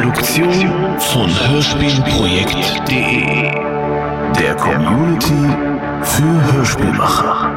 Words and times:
Produktion 0.00 0.98
von 0.98 1.28
Hörspielprojekt.de, 1.28 3.52
der 4.32 4.56
Community 4.56 5.52
für 6.00 6.52
Hörspielmacher. 6.52 7.50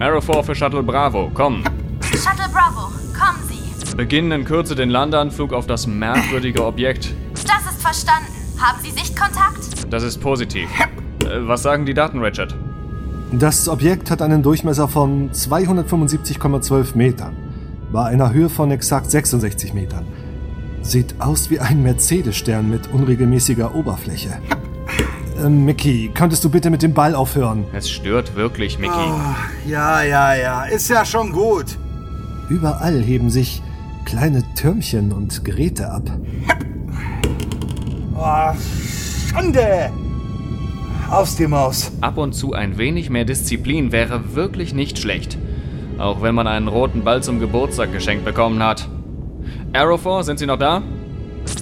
Arrow 0.00 0.24
4 0.24 0.42
für 0.42 0.54
Shuttle 0.54 0.82
Bravo, 0.82 1.30
komm. 1.34 1.62
Shuttle 2.04 2.48
Bravo, 2.54 2.90
kommen 3.12 3.46
Sie. 3.50 3.60
Beginnen 3.96 4.32
in 4.32 4.46
Kürze 4.46 4.74
den 4.74 4.88
Landeanflug 4.88 5.52
auf 5.52 5.66
das 5.66 5.86
merkwürdige 5.86 6.64
Objekt. 6.64 7.14
Das 7.34 7.70
ist 7.70 7.82
verstanden. 7.82 8.32
Haben 8.58 8.78
Sie 8.82 8.92
Sichtkontakt? 8.92 9.58
Das 9.90 10.02
ist 10.02 10.22
positiv. 10.22 10.70
Äh, 11.30 11.46
was 11.46 11.62
sagen 11.62 11.86
die 11.86 11.94
Daten, 11.94 12.20
Richard? 12.20 12.54
Das 13.32 13.68
Objekt 13.68 14.10
hat 14.10 14.22
einen 14.22 14.42
Durchmesser 14.42 14.88
von 14.88 15.30
275,12 15.30 16.96
Metern, 16.96 17.36
bei 17.92 18.04
einer 18.06 18.32
Höhe 18.32 18.48
von 18.48 18.70
exakt 18.70 19.10
66 19.10 19.72
Metern. 19.72 20.04
Sieht 20.82 21.14
aus 21.20 21.50
wie 21.50 21.60
ein 21.60 21.82
Mercedes-Stern 21.82 22.68
mit 22.68 22.92
unregelmäßiger 22.92 23.74
Oberfläche. 23.74 24.30
Äh, 25.40 25.48
Mickey, 25.48 26.10
könntest 26.12 26.42
du 26.44 26.50
bitte 26.50 26.70
mit 26.70 26.82
dem 26.82 26.94
Ball 26.94 27.14
aufhören? 27.14 27.64
Es 27.72 27.88
stört 27.88 28.34
wirklich, 28.34 28.78
Mickey. 28.78 28.94
Oh, 28.94 29.68
ja, 29.68 30.02
ja, 30.02 30.34
ja. 30.34 30.64
Ist 30.64 30.88
ja 30.90 31.04
schon 31.04 31.32
gut. 31.32 31.78
Überall 32.48 33.00
heben 33.00 33.30
sich 33.30 33.62
kleine 34.04 34.42
Türmchen 34.54 35.12
und 35.12 35.44
Geräte 35.44 35.90
ab. 35.90 36.02
Oh, 38.16 38.52
Schande! 39.28 39.90
Aufs 41.10 41.34
die 41.36 41.48
Maus. 41.48 41.90
Ab 42.00 42.18
und 42.18 42.34
zu 42.34 42.52
ein 42.52 42.78
wenig 42.78 43.10
mehr 43.10 43.24
Disziplin 43.24 43.90
wäre 43.90 44.34
wirklich 44.34 44.74
nicht 44.74 44.98
schlecht. 44.98 45.38
Auch 45.98 46.22
wenn 46.22 46.34
man 46.34 46.46
einen 46.46 46.68
roten 46.68 47.02
Ball 47.02 47.22
zum 47.22 47.40
Geburtstag 47.40 47.92
geschenkt 47.92 48.24
bekommen 48.24 48.62
hat. 48.62 48.88
Arrow 49.72 50.00
4, 50.00 50.22
sind 50.22 50.38
Sie 50.38 50.46
noch 50.46 50.58
da? 50.58 50.82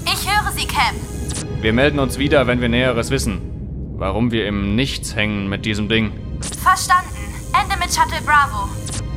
Ich 0.05 0.29
höre 0.29 0.53
Sie, 0.53 0.67
Cap. 0.67 0.95
Wir 1.63 1.73
melden 1.73 1.99
uns 1.99 2.19
wieder, 2.19 2.47
wenn 2.47 2.61
wir 2.61 2.69
Näheres 2.69 3.11
wissen. 3.11 3.39
Warum 3.97 4.31
wir 4.31 4.47
im 4.47 4.77
Nichts 4.77 5.17
hängen 5.17 5.49
mit 5.49 5.65
diesem 5.65 5.89
Ding. 5.89 6.13
Verstanden. 6.63 7.09
Ende 7.61 7.77
mit 7.83 7.89
Shuttle 7.93 8.21
Bravo. 8.25 8.69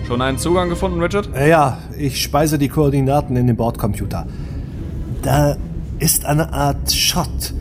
Schon 0.07 0.21
einen 0.21 0.37
Zugang 0.37 0.69
gefunden, 0.69 1.01
Richard? 1.01 1.29
Äh, 1.35 1.49
Ja, 1.49 1.77
ich 1.97 2.21
speise 2.21 2.57
die 2.57 2.69
Koordinaten 2.69 3.35
in 3.35 3.47
den 3.47 3.57
Bordcomputer. 3.57 4.25
Da 5.21 5.57
ist 5.99 6.25
eine 6.25 6.51
Art 6.53 6.91
Schott. 6.91 7.53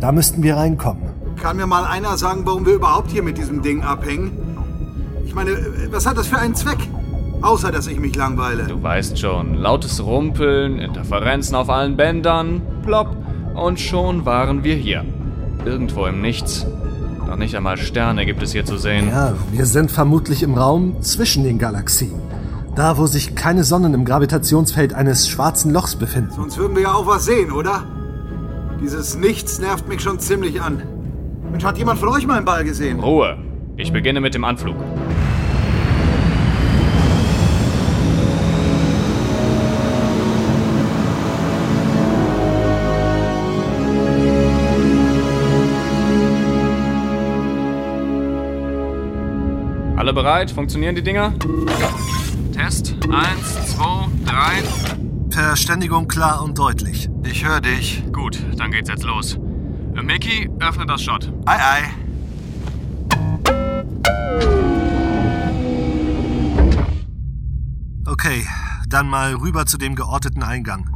Da 0.00 0.10
müssten 0.10 0.42
wir 0.42 0.56
reinkommen. 0.56 1.03
Kann 1.44 1.58
mir 1.58 1.66
mal 1.66 1.84
einer 1.84 2.16
sagen, 2.16 2.40
warum 2.46 2.64
wir 2.64 2.72
überhaupt 2.72 3.10
hier 3.10 3.22
mit 3.22 3.36
diesem 3.36 3.60
Ding 3.60 3.82
abhängen? 3.82 4.32
Ich 5.26 5.34
meine, 5.34 5.50
was 5.90 6.06
hat 6.06 6.16
das 6.16 6.26
für 6.26 6.38
einen 6.38 6.54
Zweck? 6.54 6.78
Außer, 7.42 7.70
dass 7.70 7.86
ich 7.86 8.00
mich 8.00 8.16
langweile. 8.16 8.62
Du 8.62 8.82
weißt 8.82 9.18
schon, 9.18 9.52
lautes 9.52 10.02
Rumpeln, 10.02 10.78
Interferenzen 10.78 11.54
auf 11.54 11.68
allen 11.68 11.98
Bändern, 11.98 12.62
plopp, 12.82 13.14
und 13.54 13.78
schon 13.78 14.24
waren 14.24 14.64
wir 14.64 14.74
hier. 14.74 15.04
Irgendwo 15.66 16.06
im 16.06 16.22
Nichts. 16.22 16.64
Noch 17.26 17.36
nicht 17.36 17.54
einmal 17.54 17.76
Sterne 17.76 18.24
gibt 18.24 18.42
es 18.42 18.52
hier 18.52 18.64
zu 18.64 18.78
sehen. 18.78 19.08
Ja, 19.10 19.34
wir 19.52 19.66
sind 19.66 19.90
vermutlich 19.90 20.42
im 20.42 20.54
Raum 20.54 21.02
zwischen 21.02 21.44
den 21.44 21.58
Galaxien. 21.58 22.22
Da, 22.74 22.96
wo 22.96 23.04
sich 23.04 23.34
keine 23.34 23.64
Sonnen 23.64 23.92
im 23.92 24.06
Gravitationsfeld 24.06 24.94
eines 24.94 25.28
schwarzen 25.28 25.74
Lochs 25.74 25.94
befinden. 25.94 26.30
Sonst 26.34 26.56
würden 26.56 26.74
wir 26.74 26.84
ja 26.84 26.94
auch 26.94 27.06
was 27.06 27.26
sehen, 27.26 27.52
oder? 27.52 27.84
Dieses 28.80 29.14
Nichts 29.14 29.58
nervt 29.58 29.86
mich 29.90 30.00
schon 30.00 30.18
ziemlich 30.18 30.62
an. 30.62 30.82
Mensch, 31.54 31.64
hat 31.64 31.78
jemand 31.78 32.00
von 32.00 32.08
euch 32.08 32.26
mal 32.26 32.38
einen 32.38 32.44
Ball 32.44 32.64
gesehen? 32.64 32.98
Ruhe. 32.98 33.38
Ich 33.76 33.92
beginne 33.92 34.20
mit 34.20 34.34
dem 34.34 34.42
Anflug. 34.42 34.74
Alle 49.96 50.12
bereit? 50.12 50.50
Funktionieren 50.50 50.96
die 50.96 51.02
Dinger? 51.02 51.34
Test. 52.52 52.96
Eins, 53.08 53.76
zwei, 53.76 54.08
drei. 54.26 55.30
Verständigung 55.30 56.08
klar 56.08 56.42
und 56.42 56.58
deutlich. 56.58 57.08
Ich 57.22 57.46
höre 57.46 57.60
dich. 57.60 58.02
Gut, 58.12 58.42
dann 58.56 58.72
geht's 58.72 58.88
jetzt 58.88 59.04
los. 59.04 59.38
Mickey, 60.04 60.50
öffne 60.60 60.84
das 60.84 61.02
Shot. 61.02 61.32
Ei, 61.46 61.56
ei. 61.56 61.82
Okay, 68.06 68.46
dann 68.88 69.08
mal 69.08 69.34
rüber 69.34 69.64
zu 69.64 69.78
dem 69.78 69.96
georteten 69.96 70.42
Eingang. 70.42 70.90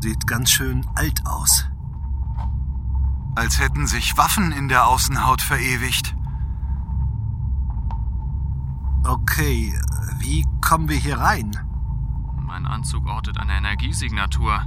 Sieht 0.00 0.26
ganz 0.26 0.50
schön 0.50 0.86
alt 0.94 1.26
aus. 1.26 1.68
Als 3.34 3.58
hätten 3.58 3.86
sich 3.86 4.16
Waffen 4.16 4.52
in 4.52 4.68
der 4.68 4.86
Außenhaut 4.86 5.42
verewigt. 5.42 6.14
Okay, 9.04 9.74
wie 10.18 10.44
kommen 10.60 10.88
wir 10.88 10.96
hier 10.96 11.18
rein? 11.18 11.50
Mein 12.46 12.64
Anzug 12.66 13.06
ortet 13.06 13.38
eine 13.38 13.56
Energiesignatur. 13.56 14.62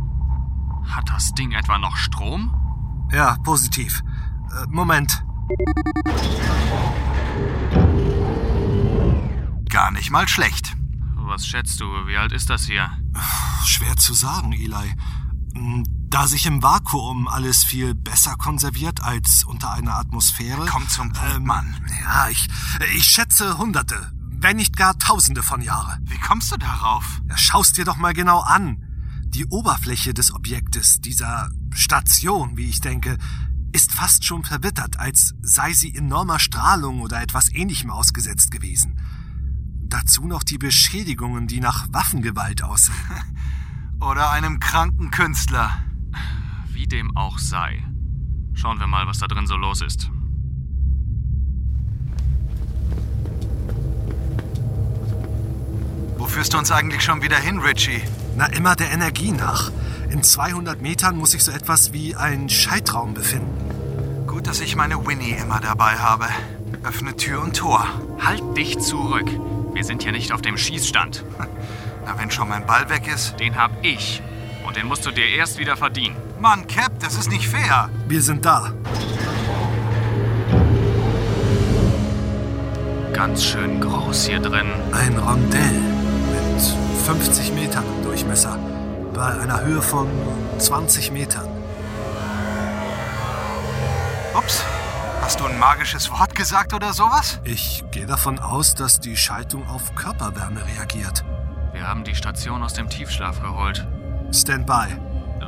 Hat 0.87 1.09
das 1.09 1.33
Ding 1.33 1.51
etwa 1.51 1.77
noch 1.77 1.95
Strom? 1.97 2.53
Ja, 3.11 3.35
positiv. 3.43 4.01
Äh, 4.51 4.65
Moment. 4.69 5.23
Gar 9.69 9.91
nicht 9.91 10.11
mal 10.11 10.27
schlecht. 10.27 10.75
Was 11.15 11.47
schätzt 11.47 11.79
du? 11.81 11.85
Wie 12.07 12.17
alt 12.17 12.31
ist 12.31 12.49
das 12.49 12.65
hier? 12.65 12.89
Schwer 13.65 13.95
zu 13.97 14.13
sagen, 14.13 14.51
Eli. 14.53 14.95
Hm, 15.55 15.83
Da 16.09 16.27
sich 16.27 16.45
im 16.45 16.61
Vakuum 16.61 17.27
alles 17.27 17.63
viel 17.63 17.95
besser 17.95 18.35
konserviert 18.35 19.01
als 19.01 19.43
unter 19.45 19.71
einer 19.71 19.95
Atmosphäre. 19.97 20.65
Komm 20.69 20.87
zum 20.89 21.11
Punkt, 21.11 21.35
Ähm, 21.35 21.45
Mann. 21.45 21.75
Ja, 22.03 22.29
ich, 22.29 22.47
ich 22.95 23.05
schätze 23.05 23.57
Hunderte, 23.57 24.11
wenn 24.39 24.57
nicht 24.57 24.77
gar 24.77 24.97
Tausende 24.99 25.41
von 25.41 25.61
Jahre. 25.61 25.97
Wie 26.03 26.19
kommst 26.19 26.51
du 26.51 26.57
darauf? 26.57 27.21
Ja, 27.29 27.37
Schau's 27.37 27.71
dir 27.71 27.85
doch 27.85 27.97
mal 27.97 28.13
genau 28.13 28.41
an. 28.41 28.82
Die 29.33 29.47
Oberfläche 29.47 30.13
des 30.13 30.31
Objektes, 30.31 31.01
dieser 31.01 31.49
Station, 31.71 32.55
wie 32.55 32.69
ich 32.69 32.81
denke, 32.81 33.17
ist 33.71 33.91
fast 33.91 34.23
schon 34.25 34.43
verwittert, 34.43 34.99
als 34.99 35.33
sei 35.41 35.73
sie 35.73 35.95
enormer 35.95 36.37
Strahlung 36.37 37.01
oder 37.01 37.19
etwas 37.19 37.51
ähnlichem 37.51 37.89
ausgesetzt 37.89 38.51
gewesen. 38.51 38.95
Dazu 39.85 40.27
noch 40.27 40.43
die 40.43 40.59
Beschädigungen, 40.59 41.47
die 41.47 41.59
nach 41.59 41.87
Waffengewalt 41.91 42.63
aussehen. 42.63 42.95
Oder 44.01 44.31
einem 44.31 44.59
kranken 44.59 45.11
Künstler. 45.11 45.83
Wie 46.67 46.87
dem 46.87 47.15
auch 47.15 47.39
sei. 47.39 47.83
Schauen 48.53 48.79
wir 48.79 48.87
mal, 48.87 49.07
was 49.07 49.19
da 49.19 49.27
drin 49.27 49.47
so 49.47 49.55
los 49.55 49.81
ist. 49.81 50.09
Wo 56.17 56.25
führst 56.25 56.53
du 56.53 56.57
uns 56.57 56.71
eigentlich 56.71 57.03
schon 57.03 57.21
wieder 57.21 57.37
hin, 57.37 57.59
Richie? 57.59 58.01
Na, 58.35 58.47
immer 58.47 58.75
der 58.75 58.91
Energie 58.91 59.31
nach. 59.31 59.71
In 60.09 60.23
200 60.23 60.81
Metern 60.81 61.15
muss 61.17 61.31
sich 61.31 61.43
so 61.43 61.51
etwas 61.51 61.93
wie 61.93 62.15
ein 62.15 62.49
Schaltraum 62.49 63.13
befinden. 63.13 64.25
Gut, 64.25 64.47
dass 64.47 64.59
ich 64.59 64.75
meine 64.75 65.05
Winnie 65.05 65.35
immer 65.39 65.59
dabei 65.59 65.97
habe. 65.97 66.25
Öffne 66.83 67.15
Tür 67.15 67.41
und 67.41 67.55
Tor. 67.55 67.87
Halt 68.19 68.41
dich 68.57 68.79
zurück. 68.79 69.29
Wir 69.73 69.83
sind 69.83 70.03
hier 70.03 70.11
nicht 70.11 70.31
auf 70.31 70.41
dem 70.41 70.57
Schießstand. 70.57 71.23
Na, 72.05 72.17
wenn 72.17 72.31
schon 72.31 72.49
mein 72.49 72.65
Ball 72.65 72.89
weg 72.89 73.07
ist. 73.07 73.39
Den 73.39 73.55
hab 73.55 73.71
ich. 73.83 74.21
Und 74.65 74.77
den 74.77 74.87
musst 74.87 75.05
du 75.05 75.11
dir 75.11 75.27
erst 75.27 75.59
wieder 75.59 75.77
verdienen. 75.77 76.15
Mann, 76.39 76.65
Cap, 76.67 76.91
das 76.99 77.15
ist 77.15 77.29
nicht 77.29 77.47
fair. 77.47 77.89
Wir 78.07 78.21
sind 78.21 78.45
da. 78.45 78.73
Ganz 83.13 83.45
schön 83.45 83.79
groß 83.79 84.25
hier 84.25 84.39
drin. 84.39 84.67
Ein 84.91 85.17
Rondell 85.17 85.79
mit 86.31 86.82
50 87.05 87.51
Metern 87.51 87.83
im 87.97 88.03
Durchmesser. 88.05 88.57
Bei 89.13 89.37
einer 89.37 89.61
Höhe 89.61 89.81
von 89.81 90.07
20 90.57 91.11
Metern. 91.11 91.47
Ups. 94.33 94.63
Hast 95.21 95.39
du 95.41 95.45
ein 95.45 95.59
magisches 95.59 96.09
Wort 96.11 96.33
gesagt 96.33 96.73
oder 96.73 96.93
sowas? 96.93 97.41
Ich 97.43 97.83
gehe 97.91 98.05
davon 98.05 98.39
aus, 98.39 98.73
dass 98.73 99.01
die 99.01 99.17
Schaltung 99.17 99.67
auf 99.67 99.93
Körperwärme 99.95 100.61
reagiert. 100.65 101.25
Wir 101.73 101.85
haben 101.87 102.05
die 102.05 102.15
Station 102.15 102.63
aus 102.63 102.73
dem 102.73 102.87
Tiefschlaf 102.87 103.41
geholt. 103.41 103.85
Stand 104.31 104.65
by. 104.65 104.95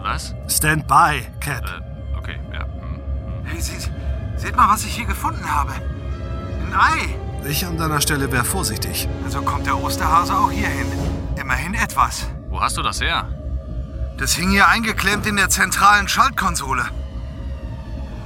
Was? 0.04 0.36
Stand 0.50 0.86
by, 0.88 1.26
Cap. 1.40 1.64
Äh, 1.64 2.18
okay, 2.18 2.40
ja. 2.52 2.64
hm. 2.66 3.00
Hey, 3.46 3.62
seht, 3.62 3.90
seht 4.36 4.58
mal, 4.58 4.68
was 4.68 4.84
ich 4.84 4.94
hier 4.94 5.06
gefunden 5.06 5.50
habe. 5.50 5.72
Ein 5.72 6.74
Ei. 6.74 7.50
Ich 7.50 7.66
an 7.66 7.78
deiner 7.78 8.02
Stelle 8.02 8.30
wäre 8.32 8.44
vorsichtig. 8.44 9.08
Also 9.24 9.42
kommt 9.42 9.66
der 9.66 9.82
Osterhase 9.82 10.38
auch 10.38 10.52
hier 10.52 10.68
hin. 10.68 11.05
Immerhin 11.36 11.74
etwas. 11.74 12.28
Wo 12.50 12.62
hast 12.62 12.78
du 12.78 12.82
das 12.82 13.02
her? 13.02 13.28
Das 14.18 14.34
hing 14.34 14.50
hier 14.50 14.68
eingeklemmt 14.68 15.26
in 15.26 15.36
der 15.36 15.50
zentralen 15.50 16.08
Schaltkonsole. 16.08 16.86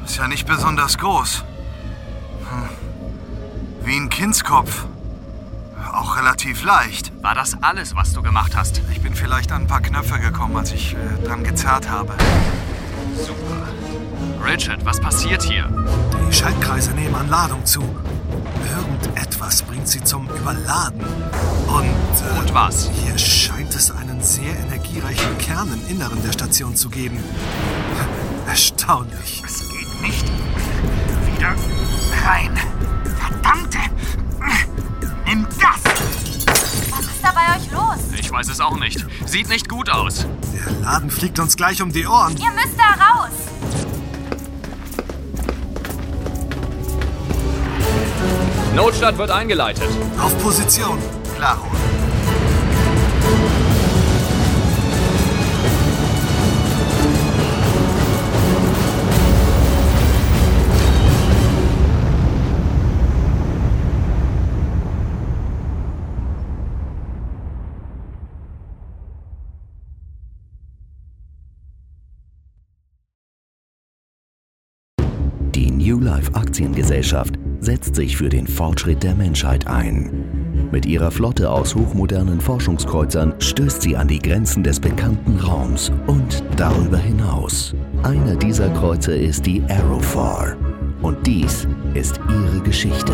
Ist 0.06 0.18
ja 0.18 0.28
nicht 0.28 0.48
besonders 0.48 0.98
groß. 0.98 1.44
Hm. 2.50 2.70
Wie 3.84 3.98
ein 3.98 4.10
Kindskopf. 4.10 4.86
Auch 5.92 6.18
relativ 6.18 6.64
leicht. 6.64 7.12
War 7.24 7.34
das 7.34 7.58
alles, 7.62 7.96
was 7.96 8.14
du 8.14 8.22
gemacht 8.22 8.56
hast? 8.56 8.82
Ich 8.92 9.02
bin 9.02 9.16
vielleicht 9.16 9.52
an 9.52 9.64
ein 9.64 9.68
paar 9.68 9.82
Knöpfe 9.82 10.20
gekommen, 10.20 10.56
als 10.56 10.72
ich 10.72 10.96
äh, 10.96 11.26
dran 11.26 11.44
gezerrt 11.44 11.90
habe. 11.90 12.14
Super. 13.16 13.68
Richard, 14.46 14.86
was 14.86 15.00
passiert 15.00 15.42
hier? 15.42 15.68
Die 16.30 16.34
Schaltkreise 16.34 16.92
nehmen 16.92 17.16
an 17.16 17.30
Ladung 17.30 17.66
zu. 17.66 17.84
Irgendetwas 19.50 19.62
bringt 19.64 19.88
sie 19.88 20.04
zum 20.04 20.30
Überladen. 20.30 21.02
Und. 21.68 21.86
Äh, 21.86 22.40
Und 22.40 22.54
was? 22.54 22.90
Hier 23.04 23.18
scheint 23.18 23.74
es 23.74 23.90
einen 23.90 24.22
sehr 24.22 24.56
energiereichen 24.60 25.38
Kern 25.40 25.74
im 25.74 25.88
Inneren 25.88 26.22
der 26.24 26.34
Station 26.34 26.76
zu 26.76 26.90
geben. 26.90 27.18
Erstaunlich. 28.48 29.42
Es 29.44 29.68
geht 29.70 30.02
nicht 30.02 30.26
wieder 31.34 31.56
rein. 32.28 32.56
Verdammte! 33.18 33.80
Nimm 35.26 35.48
das! 35.60 35.94
Was 36.92 37.00
ist 37.02 37.24
da 37.24 37.32
bei 37.32 37.58
euch 37.58 37.72
los? 37.72 38.20
Ich 38.20 38.32
weiß 38.32 38.50
es 38.50 38.60
auch 38.60 38.78
nicht. 38.80 39.04
Sieht 39.26 39.50
nicht 39.50 39.68
gut 39.68 39.90
aus. 39.90 40.28
Der 40.54 40.72
Laden 40.82 41.10
fliegt 41.10 41.40
uns 41.40 41.58
gleich 41.58 41.82
um 41.82 41.92
die 41.92 42.06
Ohren. 42.06 42.38
Ihr 42.38 42.52
müsst 42.52 42.78
da 42.78 43.04
raus! 43.04 43.49
Notstand 48.76 49.18
wird 49.18 49.32
eingeleitet. 49.32 49.88
Auf 50.20 50.38
Position. 50.42 50.98
Klaro. 51.36 51.66
Die 75.56 75.72
New 75.72 76.00
Life 76.00 76.34
Aktiengesellschaft 76.36 77.34
setzt 77.62 77.96
sich 77.96 78.18
für 78.18 78.30
den 78.30 78.48
Fortschritt 78.48 79.04
der 79.04 79.16
Menschheit 79.16 79.68
ein. 79.68 80.70
Mit 80.72 80.86
ihrer 80.86 81.12
Flotte 81.12 81.50
aus 81.50 81.76
hochmodernen 81.76 82.40
Forschungskreuzern 82.42 83.34
stößt 83.40 83.82
sie 83.82 83.96
an 83.96 84.08
die 84.08 84.20
Grenzen 84.20 84.64
des 84.64 84.80
bekannten 84.80 85.38
Raums 85.40 85.92
und 86.08 86.44
darüber 86.56 86.98
hinaus. 86.98 87.74
Einer 88.04 88.36
dieser 88.36 88.70
Kreuzer 88.70 89.16
ist 89.16 89.46
die 89.46 89.62
Aerofor. 89.68 90.56
Und 91.02 91.26
dies 91.26 91.68
ist 91.94 92.20
ihre 92.30 92.62
Geschichte. 92.62 93.14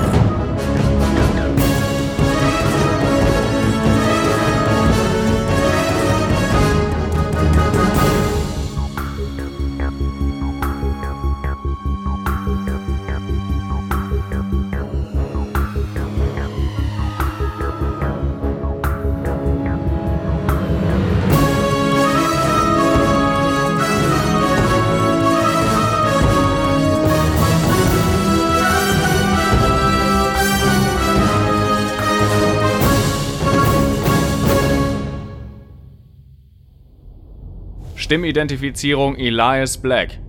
Stimmidentifizierung 38.06 39.16
Elias 39.16 39.80
Black. 39.80 40.20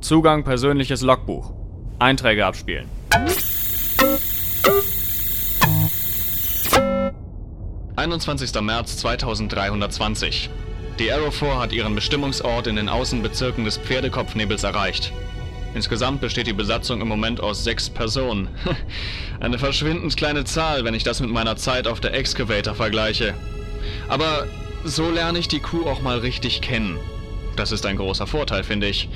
Zugang 0.00 0.42
persönliches 0.42 1.02
Logbuch. 1.02 1.52
Einträge 1.98 2.46
abspielen. 2.46 2.88
»21. 7.96 8.62
März 8.62 8.96
2320. 8.96 10.48
Die 10.98 11.12
Aerofor 11.12 11.60
hat 11.60 11.74
ihren 11.74 11.94
Bestimmungsort 11.94 12.68
in 12.68 12.76
den 12.76 12.88
Außenbezirken 12.88 13.66
des 13.66 13.76
Pferdekopfnebels 13.76 14.64
erreicht. 14.64 15.12
Insgesamt 15.74 16.22
besteht 16.22 16.46
die 16.46 16.54
Besatzung 16.54 17.02
im 17.02 17.08
Moment 17.08 17.42
aus 17.42 17.62
sechs 17.62 17.90
Personen. 17.90 18.48
Eine 19.40 19.58
verschwindend 19.58 20.16
kleine 20.16 20.44
Zahl, 20.44 20.86
wenn 20.86 20.94
ich 20.94 21.04
das 21.04 21.20
mit 21.20 21.28
meiner 21.28 21.56
Zeit 21.56 21.86
auf 21.86 22.00
der 22.00 22.14
Excavator 22.14 22.74
vergleiche. 22.74 23.34
Aber 24.08 24.46
so 24.84 25.10
lerne 25.10 25.38
ich 25.38 25.48
die 25.48 25.60
Crew 25.60 25.84
auch 25.84 26.00
mal 26.00 26.16
richtig 26.16 26.62
kennen. 26.62 26.98
Das 27.56 27.72
ist 27.72 27.86
ein 27.86 27.96
großer 27.96 28.26
Vorteil, 28.26 28.62
finde 28.62 28.86
ich. 28.86 29.08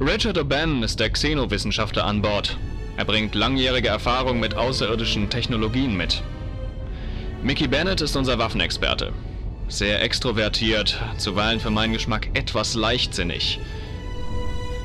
Richard 0.00 0.36
O'Bannon 0.36 0.82
ist 0.82 1.00
der 1.00 1.10
Xenowissenschaftler 1.10 2.04
an 2.04 2.20
Bord. 2.20 2.58
Er 2.96 3.04
bringt 3.04 3.34
langjährige 3.34 3.88
Erfahrung 3.88 4.40
mit 4.40 4.54
außerirdischen 4.54 5.30
Technologien 5.30 5.96
mit. 5.96 6.22
Mickey 7.42 7.68
Bennett 7.68 8.00
ist 8.00 8.16
unser 8.16 8.38
Waffenexperte. 8.38 9.12
Sehr 9.68 10.02
extrovertiert, 10.02 11.00
zuweilen 11.18 11.60
für 11.60 11.70
meinen 11.70 11.92
Geschmack 11.92 12.28
etwas 12.34 12.74
leichtsinnig. 12.74 13.58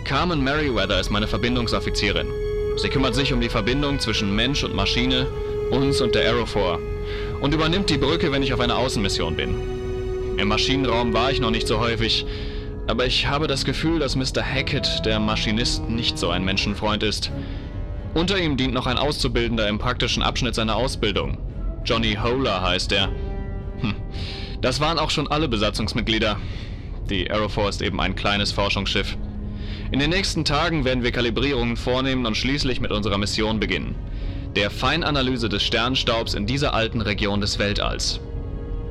Carmen 0.03 0.43
Merriweather 0.43 0.99
ist 0.99 1.09
meine 1.09 1.27
Verbindungsoffizierin. 1.27 2.27
Sie 2.77 2.89
kümmert 2.89 3.15
sich 3.15 3.33
um 3.33 3.41
die 3.41 3.49
Verbindung 3.49 3.99
zwischen 3.99 4.35
Mensch 4.35 4.63
und 4.63 4.75
Maschine, 4.75 5.27
uns 5.71 6.01
und 6.01 6.15
der 6.15 6.23
Aerofor 6.23 6.79
und 7.41 7.53
übernimmt 7.53 7.89
die 7.89 7.97
Brücke, 7.97 8.31
wenn 8.31 8.43
ich 8.43 8.53
auf 8.53 8.59
einer 8.59 8.77
Außenmission 8.77 9.35
bin. 9.35 9.55
Im 10.37 10.47
Maschinenraum 10.47 11.13
war 11.13 11.31
ich 11.31 11.39
noch 11.39 11.51
nicht 11.51 11.67
so 11.67 11.79
häufig, 11.79 12.25
aber 12.91 13.05
ich 13.05 13.25
habe 13.25 13.47
das 13.47 13.63
Gefühl, 13.63 13.99
dass 13.99 14.17
Mr. 14.17 14.43
Hackett, 14.43 15.05
der 15.05 15.17
Maschinist, 15.17 15.87
nicht 15.87 16.17
so 16.17 16.29
ein 16.29 16.43
Menschenfreund 16.43 17.03
ist. 17.03 17.31
Unter 18.13 18.37
ihm 18.37 18.57
dient 18.57 18.73
noch 18.73 18.85
ein 18.85 18.97
Auszubildender 18.97 19.69
im 19.69 19.79
praktischen 19.79 20.21
Abschnitt 20.21 20.55
seiner 20.55 20.75
Ausbildung. 20.75 21.37
Johnny 21.85 22.17
Holer 22.21 22.61
heißt 22.61 22.91
er. 22.91 23.07
Hm. 23.79 23.95
Das 24.59 24.81
waren 24.81 24.99
auch 24.99 25.09
schon 25.09 25.29
alle 25.29 25.47
Besatzungsmitglieder. 25.47 26.37
Die 27.09 27.31
Aerofor 27.31 27.69
ist 27.69 27.81
eben 27.81 28.01
ein 28.01 28.13
kleines 28.13 28.51
Forschungsschiff. 28.51 29.15
In 29.93 29.99
den 29.99 30.09
nächsten 30.09 30.43
Tagen 30.43 30.83
werden 30.83 31.01
wir 31.01 31.13
Kalibrierungen 31.13 31.77
vornehmen 31.77 32.25
und 32.25 32.35
schließlich 32.35 32.81
mit 32.81 32.91
unserer 32.91 33.17
Mission 33.17 33.61
beginnen. 33.61 33.95
Der 34.57 34.69
Feinanalyse 34.69 35.47
des 35.47 35.63
Sternstaubs 35.63 36.33
in 36.33 36.45
dieser 36.45 36.73
alten 36.73 36.99
Region 36.99 37.39
des 37.39 37.57
Weltalls. 37.57 38.19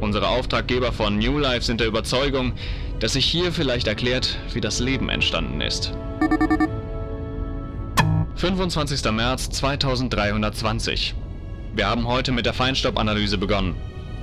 Unsere 0.01 0.29
Auftraggeber 0.29 0.93
von 0.93 1.19
New 1.19 1.39
Life 1.39 1.63
sind 1.63 1.81
der 1.81 1.87
Überzeugung, 1.87 2.55
dass 3.01 3.13
sich 3.13 3.27
hier 3.27 3.53
vielleicht 3.53 3.87
erklärt, 3.87 4.39
wie 4.55 4.61
das 4.63 4.81
Leben 4.81 5.11
entstanden 5.11 5.61
ist. 5.61 5.93
25. 8.37 9.13
März 9.13 9.51
2320. 9.51 11.15
Wir 11.75 11.87
haben 11.87 12.07
heute 12.07 12.33
mit 12.33 12.47
der 12.47 12.55
Feinstaubanalyse 12.55 13.37
begonnen. 13.37 13.77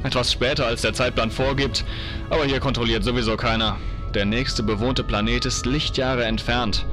Etwas 0.04 0.32
später 0.32 0.66
als 0.66 0.82
der 0.82 0.94
Zeitplan 0.94 1.30
vorgibt, 1.30 1.86
aber 2.32 2.46
hier 2.46 2.60
kontrolliert 2.60 3.04
sowieso 3.04 3.38
keiner. 3.38 3.78
Der 4.16 4.26
nächste 4.26 4.64
bewohnte 4.64 5.04
Planet 5.04 5.46
ist 5.46 5.68
Lichtjahre 5.68 6.26
entfernt. 6.26 6.88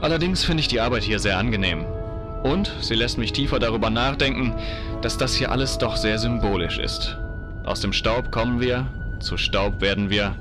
Allerdings 0.00 0.44
finde 0.44 0.60
ich 0.60 0.68
die 0.68 0.80
Arbeit 0.80 1.02
hier 1.02 1.18
sehr 1.18 1.36
angenehm. 1.36 1.84
Und 2.44 2.72
sie 2.80 2.94
lässt 2.94 3.18
mich 3.18 3.32
tiefer 3.32 3.58
darüber 3.58 3.90
nachdenken, 3.90 4.54
dass 5.00 5.18
das 5.18 5.34
hier 5.34 5.50
alles 5.50 5.78
doch 5.78 5.96
sehr 5.96 6.18
symbolisch 6.18 6.78
ist. 6.78 7.16
Aus 7.64 7.80
dem 7.80 7.92
Staub 7.92 8.32
kommen 8.32 8.60
wir, 8.60 8.86
zu 9.20 9.36
Staub 9.36 9.80
werden 9.80 10.10
wir. 10.10 10.36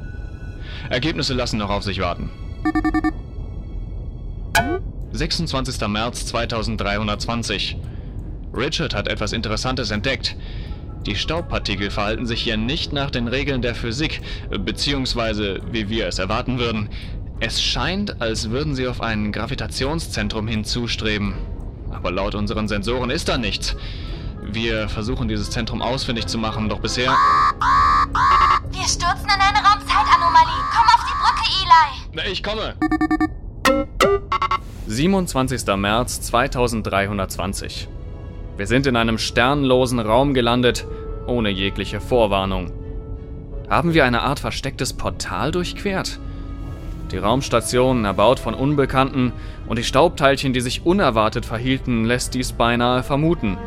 Ergebnisse 0.89 1.33
lassen 1.33 1.57
noch 1.57 1.69
auf 1.69 1.83
sich 1.83 1.99
warten. 1.99 2.29
26. 5.11 5.87
März 5.87 6.25
2320. 6.27 7.77
Richard 8.53 8.95
hat 8.95 9.07
etwas 9.07 9.33
Interessantes 9.33 9.91
entdeckt. 9.91 10.35
Die 11.05 11.15
Staubpartikel 11.15 11.91
verhalten 11.91 12.25
sich 12.25 12.41
hier 12.41 12.57
nicht 12.57 12.93
nach 12.93 13.11
den 13.11 13.27
Regeln 13.27 13.61
der 13.61 13.75
Physik, 13.75 14.21
beziehungsweise 14.49 15.59
wie 15.71 15.89
wir 15.89 16.07
es 16.07 16.19
erwarten 16.19 16.59
würden. 16.59 16.89
Es 17.39 17.61
scheint, 17.61 18.21
als 18.21 18.51
würden 18.51 18.75
sie 18.75 18.87
auf 18.87 19.01
ein 19.01 19.31
Gravitationszentrum 19.31 20.47
hinzustreben. 20.47 21.33
Aber 21.91 22.11
laut 22.11 22.35
unseren 22.35 22.67
Sensoren 22.67 23.09
ist 23.09 23.29
da 23.29 23.37
nichts. 23.37 23.75
Wir 24.53 24.89
versuchen 24.89 25.29
dieses 25.29 25.49
Zentrum 25.49 25.81
ausfindig 25.81 26.27
zu 26.27 26.37
machen, 26.37 26.67
doch 26.67 26.79
bisher... 26.79 27.15
Wir 28.69 28.83
stürzen 28.83 29.25
in 29.25 29.41
eine 29.41 29.59
Raumzeitanomalie. 29.65 30.59
Komm 30.73 30.87
auf 30.87 31.05
die 31.07 31.15
Brücke, 31.21 31.45
Eli. 31.63 32.31
Ich 32.31 32.43
komme. 32.43 32.75
27. 34.87 35.65
März 35.77 36.21
2320. 36.21 37.87
Wir 38.57 38.67
sind 38.67 38.87
in 38.87 38.97
einem 38.97 39.17
sternlosen 39.17 39.99
Raum 39.99 40.33
gelandet, 40.33 40.85
ohne 41.27 41.49
jegliche 41.49 42.01
Vorwarnung. 42.01 42.73
Haben 43.69 43.93
wir 43.93 44.03
eine 44.03 44.21
Art 44.21 44.39
verstecktes 44.39 44.91
Portal 44.91 45.51
durchquert? 45.51 46.19
Die 47.11 47.17
Raumstation, 47.17 48.03
erbaut 48.03 48.39
von 48.39 48.53
Unbekannten, 48.53 49.31
und 49.67 49.77
die 49.79 49.85
Staubteilchen, 49.85 50.51
die 50.51 50.61
sich 50.61 50.85
unerwartet 50.85 51.45
verhielten, 51.45 52.03
lässt 52.03 52.33
dies 52.33 52.51
beinahe 52.51 53.03
vermuten. 53.03 53.57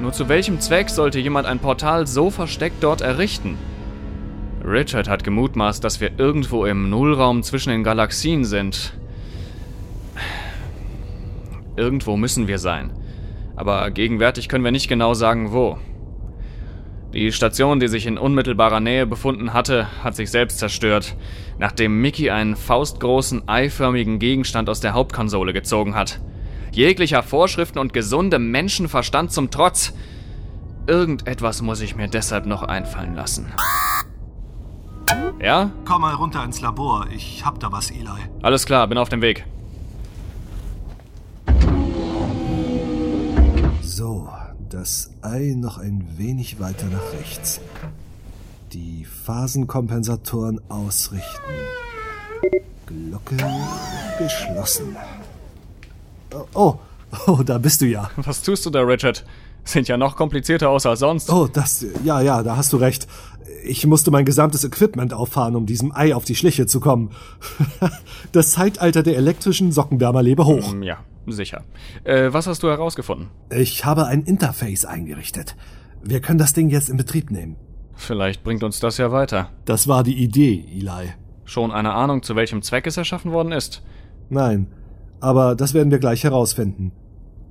Nur 0.00 0.12
zu 0.12 0.28
welchem 0.28 0.60
Zweck 0.60 0.90
sollte 0.90 1.18
jemand 1.18 1.46
ein 1.46 1.58
Portal 1.58 2.06
so 2.06 2.30
versteckt 2.30 2.82
dort 2.82 3.00
errichten? 3.00 3.56
Richard 4.64 5.08
hat 5.08 5.24
gemutmaßt, 5.24 5.82
dass 5.82 6.00
wir 6.00 6.18
irgendwo 6.18 6.64
im 6.64 6.88
Nullraum 6.88 7.42
zwischen 7.42 7.70
den 7.70 7.84
Galaxien 7.84 8.44
sind. 8.44 8.94
Irgendwo 11.76 12.16
müssen 12.16 12.48
wir 12.48 12.58
sein. 12.58 12.90
Aber 13.56 13.90
gegenwärtig 13.90 14.48
können 14.48 14.64
wir 14.64 14.72
nicht 14.72 14.88
genau 14.88 15.14
sagen, 15.14 15.52
wo. 15.52 15.78
Die 17.12 17.30
Station, 17.30 17.78
die 17.78 17.88
sich 17.88 18.06
in 18.06 18.16
unmittelbarer 18.16 18.80
Nähe 18.80 19.06
befunden 19.06 19.52
hatte, 19.52 19.86
hat 20.02 20.16
sich 20.16 20.30
selbst 20.30 20.58
zerstört, 20.58 21.14
nachdem 21.58 22.00
Mickey 22.00 22.30
einen 22.30 22.56
faustgroßen, 22.56 23.48
eiförmigen 23.48 24.18
Gegenstand 24.18 24.70
aus 24.70 24.80
der 24.80 24.94
Hauptkonsole 24.94 25.52
gezogen 25.52 25.94
hat. 25.94 26.20
Jeglicher 26.72 27.22
Vorschriften 27.22 27.78
und 27.78 27.92
gesundem 27.92 28.50
Menschenverstand 28.50 29.30
zum 29.30 29.50
Trotz. 29.50 29.92
Irgendetwas 30.86 31.62
muss 31.62 31.80
ich 31.80 31.96
mir 31.96 32.08
deshalb 32.08 32.46
noch 32.46 32.62
einfallen 32.62 33.14
lassen. 33.14 33.52
Ja? 35.38 35.70
Komm 35.84 36.00
mal 36.00 36.14
runter 36.14 36.42
ins 36.44 36.60
Labor. 36.60 37.06
Ich 37.14 37.44
hab 37.44 37.60
da 37.60 37.70
was, 37.70 37.90
Eli. 37.90 38.08
Alles 38.42 38.64
klar, 38.64 38.86
bin 38.86 38.96
auf 38.96 39.10
dem 39.10 39.20
Weg. 39.20 39.44
So, 43.82 44.30
das 44.70 45.10
Ei 45.20 45.54
noch 45.56 45.78
ein 45.78 46.06
wenig 46.16 46.58
weiter 46.58 46.86
nach 46.86 47.12
rechts. 47.20 47.60
Die 48.72 49.04
Phasenkompensatoren 49.04 50.60
ausrichten. 50.70 51.52
Glocke 52.86 53.36
geschlossen. 54.18 54.96
Oh, 56.54 56.78
oh, 57.26 57.42
da 57.44 57.58
bist 57.58 57.80
du 57.80 57.86
ja. 57.86 58.10
Was 58.16 58.42
tust 58.42 58.66
du 58.66 58.70
da, 58.70 58.80
Richard? 58.80 59.24
Sind 59.64 59.88
ja 59.88 59.96
noch 59.96 60.16
komplizierter 60.16 60.70
aus 60.70 60.86
als 60.86 61.00
sonst. 61.00 61.30
Oh, 61.30 61.46
das, 61.46 61.84
ja, 62.04 62.20
ja, 62.20 62.42
da 62.42 62.56
hast 62.56 62.72
du 62.72 62.78
recht. 62.78 63.06
Ich 63.64 63.86
musste 63.86 64.10
mein 64.10 64.24
gesamtes 64.24 64.64
Equipment 64.64 65.14
auffahren, 65.14 65.54
um 65.54 65.66
diesem 65.66 65.94
Ei 65.94 66.14
auf 66.14 66.24
die 66.24 66.34
Schliche 66.34 66.66
zu 66.66 66.80
kommen. 66.80 67.10
Das 68.32 68.52
Zeitalter 68.52 69.02
der 69.02 69.16
elektrischen 69.16 69.72
Sockenwärmer 69.72 70.22
lebe 70.22 70.46
hoch. 70.46 70.74
Ja, 70.80 70.98
sicher. 71.26 71.64
Äh, 72.04 72.32
was 72.32 72.46
hast 72.46 72.62
du 72.62 72.68
herausgefunden? 72.68 73.28
Ich 73.50 73.84
habe 73.84 74.06
ein 74.06 74.22
Interface 74.22 74.86
eingerichtet. 74.86 75.54
Wir 76.02 76.20
können 76.20 76.38
das 76.38 76.54
Ding 76.54 76.70
jetzt 76.70 76.88
in 76.88 76.96
Betrieb 76.96 77.30
nehmen. 77.30 77.56
Vielleicht 77.94 78.42
bringt 78.42 78.64
uns 78.64 78.80
das 78.80 78.96
ja 78.96 79.12
weiter. 79.12 79.50
Das 79.66 79.86
war 79.86 80.02
die 80.02 80.16
Idee, 80.16 80.64
Eli. 80.72 81.12
Schon 81.44 81.70
eine 81.70 81.92
Ahnung, 81.92 82.22
zu 82.22 82.34
welchem 82.36 82.62
Zweck 82.62 82.86
es 82.86 82.96
erschaffen 82.96 83.32
worden 83.32 83.52
ist? 83.52 83.82
Nein, 84.30 84.66
aber 85.22 85.54
das 85.54 85.72
werden 85.72 85.92
wir 85.92 86.00
gleich 86.00 86.24
herausfinden. 86.24 86.90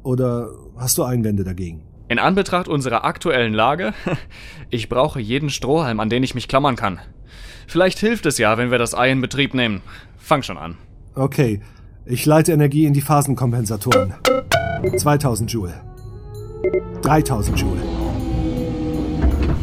Oder 0.03 0.49
hast 0.77 0.97
du 0.97 1.03
Einwände 1.03 1.45
dagegen? 1.45 1.83
In 2.09 2.19
Anbetracht 2.19 2.67
unserer 2.67 3.05
aktuellen 3.05 3.53
Lage, 3.53 3.93
ich 4.69 4.89
brauche 4.89 5.21
jeden 5.21 5.49
Strohhalm, 5.49 6.01
an 6.01 6.09
den 6.09 6.21
ich 6.21 6.35
mich 6.35 6.49
klammern 6.49 6.75
kann. 6.75 6.99
Vielleicht 7.67 7.99
hilft 7.99 8.25
es 8.25 8.37
ja, 8.37 8.57
wenn 8.57 8.71
wir 8.71 8.77
das 8.77 8.93
Ei 8.93 9.09
in 9.09 9.21
Betrieb 9.21 9.53
nehmen. 9.53 9.81
Fang 10.17 10.43
schon 10.43 10.57
an. 10.57 10.77
Okay, 11.15 11.61
ich 12.05 12.25
leite 12.25 12.51
Energie 12.51 12.85
in 12.85 12.93
die 12.93 13.01
Phasenkompensatoren. 13.01 14.15
2000 14.97 15.49
Joule. 15.49 15.81
3000 17.03 17.57
Joule. 17.57 17.81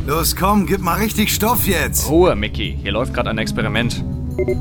Los, 0.07 0.35
komm, 0.35 0.65
gib 0.65 0.81
mal 0.81 0.95
richtig 0.95 1.35
Stoff 1.35 1.67
jetzt. 1.67 2.09
Ruhe, 2.09 2.35
Mickey. 2.35 2.79
Hier 2.81 2.93
läuft 2.93 3.13
gerade 3.13 3.29
ein 3.29 3.39
Experiment. 3.39 4.03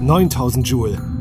9000 0.02 0.68
Joule. 0.68 1.17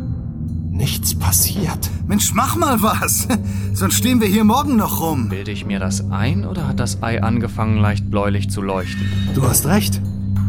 Nichts 0.76 1.14
passiert. 1.14 1.90
Mensch, 2.06 2.34
mach 2.34 2.54
mal 2.54 2.82
was. 2.82 3.26
Sonst 3.72 3.94
stehen 3.94 4.20
wir 4.20 4.28
hier 4.28 4.44
morgen 4.44 4.76
noch 4.76 5.00
rum. 5.00 5.30
Bilde 5.30 5.50
ich 5.50 5.64
mir 5.64 5.78
das 5.78 6.10
ein 6.10 6.44
oder 6.44 6.68
hat 6.68 6.78
das 6.78 7.02
Ei 7.02 7.22
angefangen, 7.22 7.78
leicht 7.78 8.10
bläulich 8.10 8.50
zu 8.50 8.60
leuchten? 8.60 9.08
Du 9.34 9.42
hast 9.42 9.66
recht. 9.66 10.02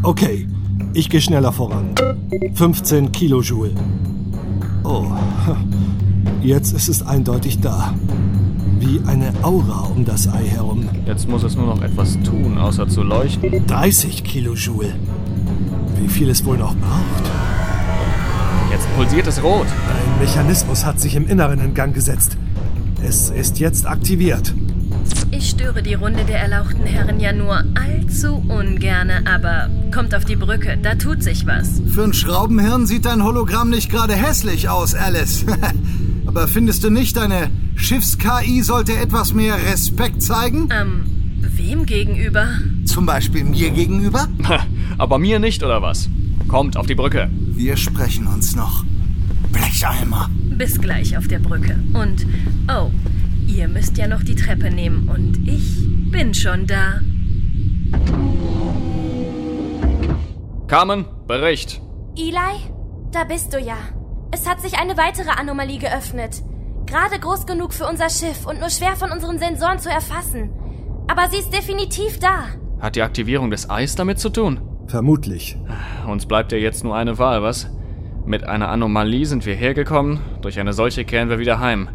Okay, 0.04 0.46
ich 0.94 1.10
gehe 1.10 1.22
schneller 1.22 1.54
voran. 1.54 1.96
15 2.56 3.14
Kilojoule. 3.14 3.72
Oh, 4.84 5.06
jetzt 6.42 6.74
ist 6.74 6.90
es 6.90 7.08
eindeutig 7.08 7.62
da. 7.62 7.94
Wie 8.80 9.00
eine 9.08 9.32
Aura 9.44 9.88
um 9.96 10.04
das 10.04 10.28
Ei 10.28 10.44
herum. 10.46 10.90
Jetzt 11.06 11.30
muss 11.30 11.44
es 11.44 11.56
nur 11.56 11.68
noch 11.68 11.82
etwas 11.82 12.20
tun, 12.20 12.58
außer 12.58 12.90
zu 12.90 13.02
leuchten. 13.02 13.66
30 13.66 14.26
Kilojoule. 14.26 14.94
Wie 15.98 16.10
viel 16.10 16.30
es 16.30 16.44
wohl 16.44 16.58
noch 16.58 16.76
braucht? 16.76 17.57
Pulsiert 18.98 19.28
es 19.28 19.44
rot. 19.44 19.68
Ein 19.68 20.20
Mechanismus 20.20 20.84
hat 20.84 21.00
sich 21.00 21.16
im 21.16 21.28
Inneren 21.28 21.60
in 21.60 21.76
Gang 21.76 21.94
gesetzt. 21.94 22.36
Es 23.04 23.30
ist 23.30 23.60
jetzt 23.60 23.86
aktiviert. 23.86 24.56
Ich 25.30 25.52
störe 25.52 25.84
die 25.84 25.94
Runde 25.94 26.24
der 26.24 26.40
erlauchten 26.40 26.84
Herren 26.84 27.20
ja 27.20 27.32
nur 27.32 27.64
allzu 27.76 28.44
ungerne, 28.48 29.22
aber 29.32 29.70
kommt 29.94 30.16
auf 30.16 30.26
die 30.26 30.36
Brücke, 30.36 30.80
da 30.82 30.96
tut 30.96 31.22
sich 31.22 31.46
was. 31.46 31.80
Für 31.94 32.06
ein 32.06 32.14
Schraubenhirn 32.14 32.88
sieht 32.88 33.06
dein 33.06 33.24
Hologramm 33.24 33.70
nicht 33.70 33.92
gerade 33.92 34.16
hässlich 34.16 34.68
aus, 34.68 34.96
Alice. 34.96 35.46
Aber 36.26 36.48
findest 36.48 36.84
du 36.84 36.90
nicht, 36.90 37.18
deine 37.18 37.52
Schiffs-KI 37.76 38.64
sollte 38.64 38.98
etwas 38.98 39.32
mehr 39.32 39.58
Respekt 39.72 40.24
zeigen? 40.24 40.70
Ähm, 40.72 41.04
wem 41.56 41.86
gegenüber? 41.86 42.48
Zum 42.86 43.06
Beispiel 43.06 43.44
mir 43.44 43.70
gegenüber? 43.70 44.28
Aber 44.98 45.20
mir 45.20 45.38
nicht, 45.38 45.62
oder 45.62 45.84
was? 45.84 46.10
Kommt 46.48 46.78
auf 46.78 46.88
die 46.88 46.96
Brücke. 46.96 47.30
Wir 47.58 47.76
sprechen 47.76 48.28
uns 48.28 48.56
noch. 48.56 48.86
Blecheimer. 49.52 50.30
Bis 50.58 50.80
gleich 50.80 51.18
auf 51.18 51.28
der 51.28 51.40
Brücke. 51.40 51.76
Und, 51.94 52.28
oh, 52.72 52.92
ihr 53.48 53.68
müsst 53.68 53.98
ja 53.98 54.08
noch 54.08 54.22
die 54.22 54.36
Treppe 54.36 54.70
nehmen 54.70 55.10
und 55.10 55.48
ich 55.48 55.80
bin 56.12 56.36
schon 56.36 56.68
da. 56.68 57.02
Carmen, 60.68 61.06
Bericht. 61.26 61.82
Eli, 62.16 62.70
da 63.12 63.24
bist 63.24 63.52
du 63.54 63.60
ja. 63.60 63.78
Es 64.32 64.48
hat 64.48 64.62
sich 64.62 64.78
eine 64.78 64.96
weitere 64.96 65.32
Anomalie 65.32 65.80
geöffnet. 65.80 66.44
Gerade 66.86 67.20
groß 67.20 67.48
genug 67.48 67.74
für 67.74 67.88
unser 67.88 68.12
Schiff 68.12 68.46
und 68.46 68.60
nur 68.60 68.70
schwer 68.70 68.96
von 68.96 69.12
unseren 69.12 69.40
Sensoren 69.40 69.80
zu 69.80 69.90
erfassen. 69.90 70.52
Aber 71.08 71.28
sie 71.32 71.38
ist 71.38 71.52
definitiv 71.52 72.20
da. 72.20 72.50
Hat 72.80 72.96
die 72.96 73.02
Aktivierung 73.02 73.50
des 73.50 73.68
Eis 73.68 73.96
damit 73.96 74.20
zu 74.20 74.30
tun? 74.30 74.60
Vermutlich. 74.88 75.58
Uns 76.08 76.26
bleibt 76.26 76.52
ja 76.52 76.58
jetzt 76.58 76.84
nur 76.84 76.96
eine 76.96 77.18
Wahl, 77.20 77.44
was? 77.44 77.70
Mit 78.26 78.44
einer 78.44 78.70
Anomalie 78.70 79.26
sind 79.26 79.46
wir 79.46 79.56
hergekommen, 79.56 80.20
durch 80.42 80.60
eine 80.60 80.74
solche 80.74 81.06
kehren 81.06 81.30
wir 81.30 81.40
wieder 81.40 81.60
heim. 81.60 81.90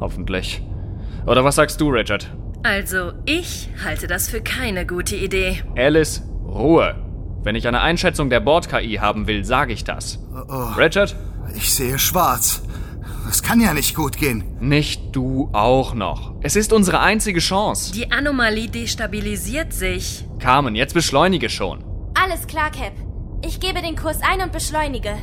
Hoffentlich. 0.00 0.62
Oder 1.26 1.44
was 1.44 1.56
sagst 1.56 1.80
du, 1.80 1.88
Richard? 1.90 2.30
Also, 2.62 3.12
ich 3.26 3.68
halte 3.84 4.06
das 4.06 4.28
für 4.28 4.40
keine 4.40 4.86
gute 4.86 5.16
Idee. 5.16 5.62
Alice, 5.76 6.22
Ruhe. 6.46 6.94
Wenn 7.42 7.56
ich 7.56 7.68
eine 7.68 7.80
Einschätzung 7.80 8.30
der 8.30 8.40
Bord-KI 8.40 8.94
haben 9.00 9.26
will, 9.26 9.44
sage 9.44 9.72
ich 9.72 9.84
das. 9.84 10.18
Richard? 10.78 11.14
Ich 11.54 11.72
sehe 11.74 11.98
schwarz. 11.98 12.62
Das 13.26 13.42
kann 13.42 13.60
ja 13.60 13.74
nicht 13.74 13.94
gut 13.94 14.16
gehen. 14.16 14.44
Nicht 14.60 15.14
du 15.14 15.50
auch 15.52 15.94
noch. 15.94 16.34
Es 16.42 16.56
ist 16.56 16.72
unsere 16.72 17.00
einzige 17.00 17.40
Chance. 17.40 17.92
Die 17.92 18.12
Anomalie 18.12 18.68
destabilisiert 18.68 19.72
sich. 19.72 20.24
Carmen, 20.38 20.74
jetzt 20.74 20.94
beschleunige 20.94 21.48
schon. 21.50 21.84
Alles 22.24 22.46
klar, 22.46 22.70
Cap. 22.70 22.94
Ich 23.42 23.60
gebe 23.60 23.82
den 23.82 23.96
Kurs 23.96 24.20
ein 24.22 24.40
und 24.40 24.50
beschleunige. 24.50 25.14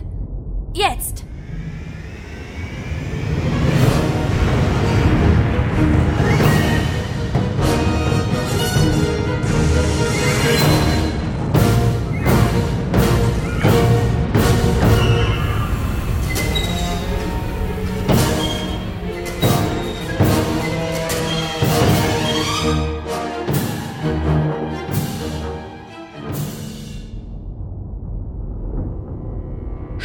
Jetzt. 0.75 1.25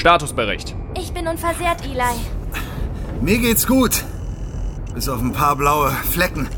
Statusbericht. 0.06 0.76
Ich 0.96 1.12
bin 1.12 1.26
unversehrt, 1.26 1.84
Eli. 1.84 2.14
Mir 3.20 3.38
geht's 3.38 3.66
gut. 3.66 4.04
Bis 4.94 5.08
auf 5.08 5.20
ein 5.20 5.32
paar 5.32 5.56
blaue 5.56 5.90
Flecken. 5.90 6.48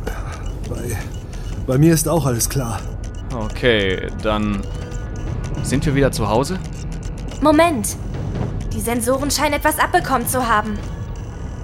Bei, 0.69 0.99
bei 1.67 1.78
mir 1.78 1.95
ist 1.95 2.07
auch 2.11 2.26
alles 2.26 2.50
klar. 2.50 2.78
Okay, 3.35 4.09
dann 4.23 4.61
sind 5.62 5.87
wir 5.87 5.95
wieder 5.95 6.12
zu 6.12 6.28
Hause? 6.28 6.59
Moment. 7.40 7.97
Die 8.75 8.83
Sensoren 8.83 9.31
scheinen 9.31 9.55
etwas 9.55 9.78
abbekommen 9.78 10.28
zu 10.28 10.47
haben. 10.47 10.78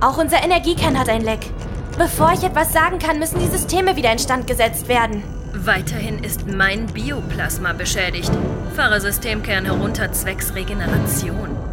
Auch 0.01 0.17
unser 0.17 0.43
Energiekern 0.43 0.99
hat 0.99 1.11
ein 1.11 1.21
Leck. 1.21 1.51
Bevor 1.99 2.33
ich 2.33 2.45
etwas 2.45 2.73
sagen 2.73 2.99
kann, 2.99 3.19
müssen 3.19 3.41
die 3.41 3.55
Systeme 3.55 3.95
wieder 3.95 4.11
instand 4.11 4.47
gesetzt 4.47 4.89
werden. 4.89 5.23
Weiterhin 5.53 6.25
ist 6.25 6.47
mein 6.47 6.87
Bioplasma 6.87 7.75
beschädigt. 7.75 8.33
Fahre 8.75 9.03
Systemkern 9.03 9.67
herunter 9.67 10.11
zwecks 10.13 10.55
Regeneration. 10.55 11.64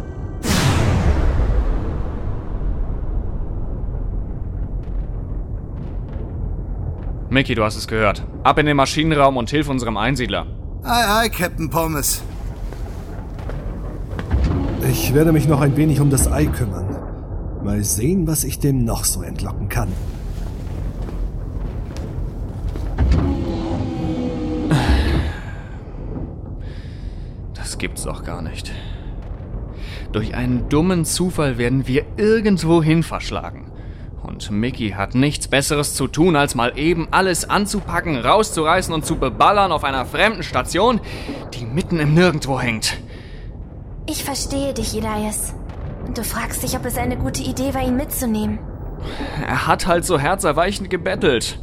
Mickey, 7.32 7.54
du 7.54 7.64
hast 7.64 7.76
es 7.76 7.88
gehört. 7.88 8.22
Ab 8.42 8.58
in 8.58 8.66
den 8.66 8.76
Maschinenraum 8.76 9.38
und 9.38 9.48
hilf 9.48 9.70
unserem 9.70 9.96
Einsiedler. 9.96 10.46
Ei, 10.82 11.22
ei, 11.22 11.28
Captain 11.30 11.70
Pommes. 11.70 12.22
Ich 14.90 15.14
werde 15.14 15.32
mich 15.32 15.48
noch 15.48 15.62
ein 15.62 15.74
wenig 15.78 16.00
um 16.00 16.10
das 16.10 16.30
Ei 16.30 16.44
kümmern. 16.44 16.94
Mal 17.64 17.84
sehen, 17.84 18.26
was 18.26 18.44
ich 18.44 18.58
dem 18.58 18.84
noch 18.84 19.04
so 19.04 19.22
entlocken 19.22 19.70
kann. 19.70 19.88
Das 27.54 27.78
gibt's 27.78 28.02
doch 28.02 28.24
gar 28.24 28.42
nicht. 28.42 28.72
Durch 30.12 30.34
einen 30.34 30.68
dummen 30.68 31.06
Zufall 31.06 31.56
werden 31.56 31.86
wir 31.86 32.04
irgendwohin 32.18 33.02
verschlagen. 33.02 33.71
Und 34.32 34.50
Mickey 34.50 34.92
hat 34.92 35.14
nichts 35.14 35.46
Besseres 35.46 35.94
zu 35.94 36.08
tun, 36.08 36.36
als 36.36 36.54
mal 36.54 36.78
eben 36.78 37.06
alles 37.10 37.50
anzupacken, 37.50 38.16
rauszureißen 38.16 38.94
und 38.94 39.04
zu 39.04 39.16
beballern 39.16 39.72
auf 39.72 39.84
einer 39.84 40.06
fremden 40.06 40.42
Station, 40.42 41.02
die 41.52 41.66
mitten 41.66 42.00
im 42.00 42.14
Nirgendwo 42.14 42.58
hängt. 42.58 42.96
Ich 44.06 44.24
verstehe 44.24 44.72
dich, 44.72 44.96
Elias. 44.96 45.54
Und 46.06 46.16
du 46.16 46.24
fragst 46.24 46.62
dich, 46.62 46.74
ob 46.74 46.86
es 46.86 46.96
eine 46.96 47.18
gute 47.18 47.42
Idee 47.42 47.74
war, 47.74 47.82
ihn 47.86 47.96
mitzunehmen. 47.96 48.58
Er 49.46 49.66
hat 49.66 49.86
halt 49.86 50.06
so 50.06 50.18
herzerweichend 50.18 50.88
gebettelt. 50.88 51.60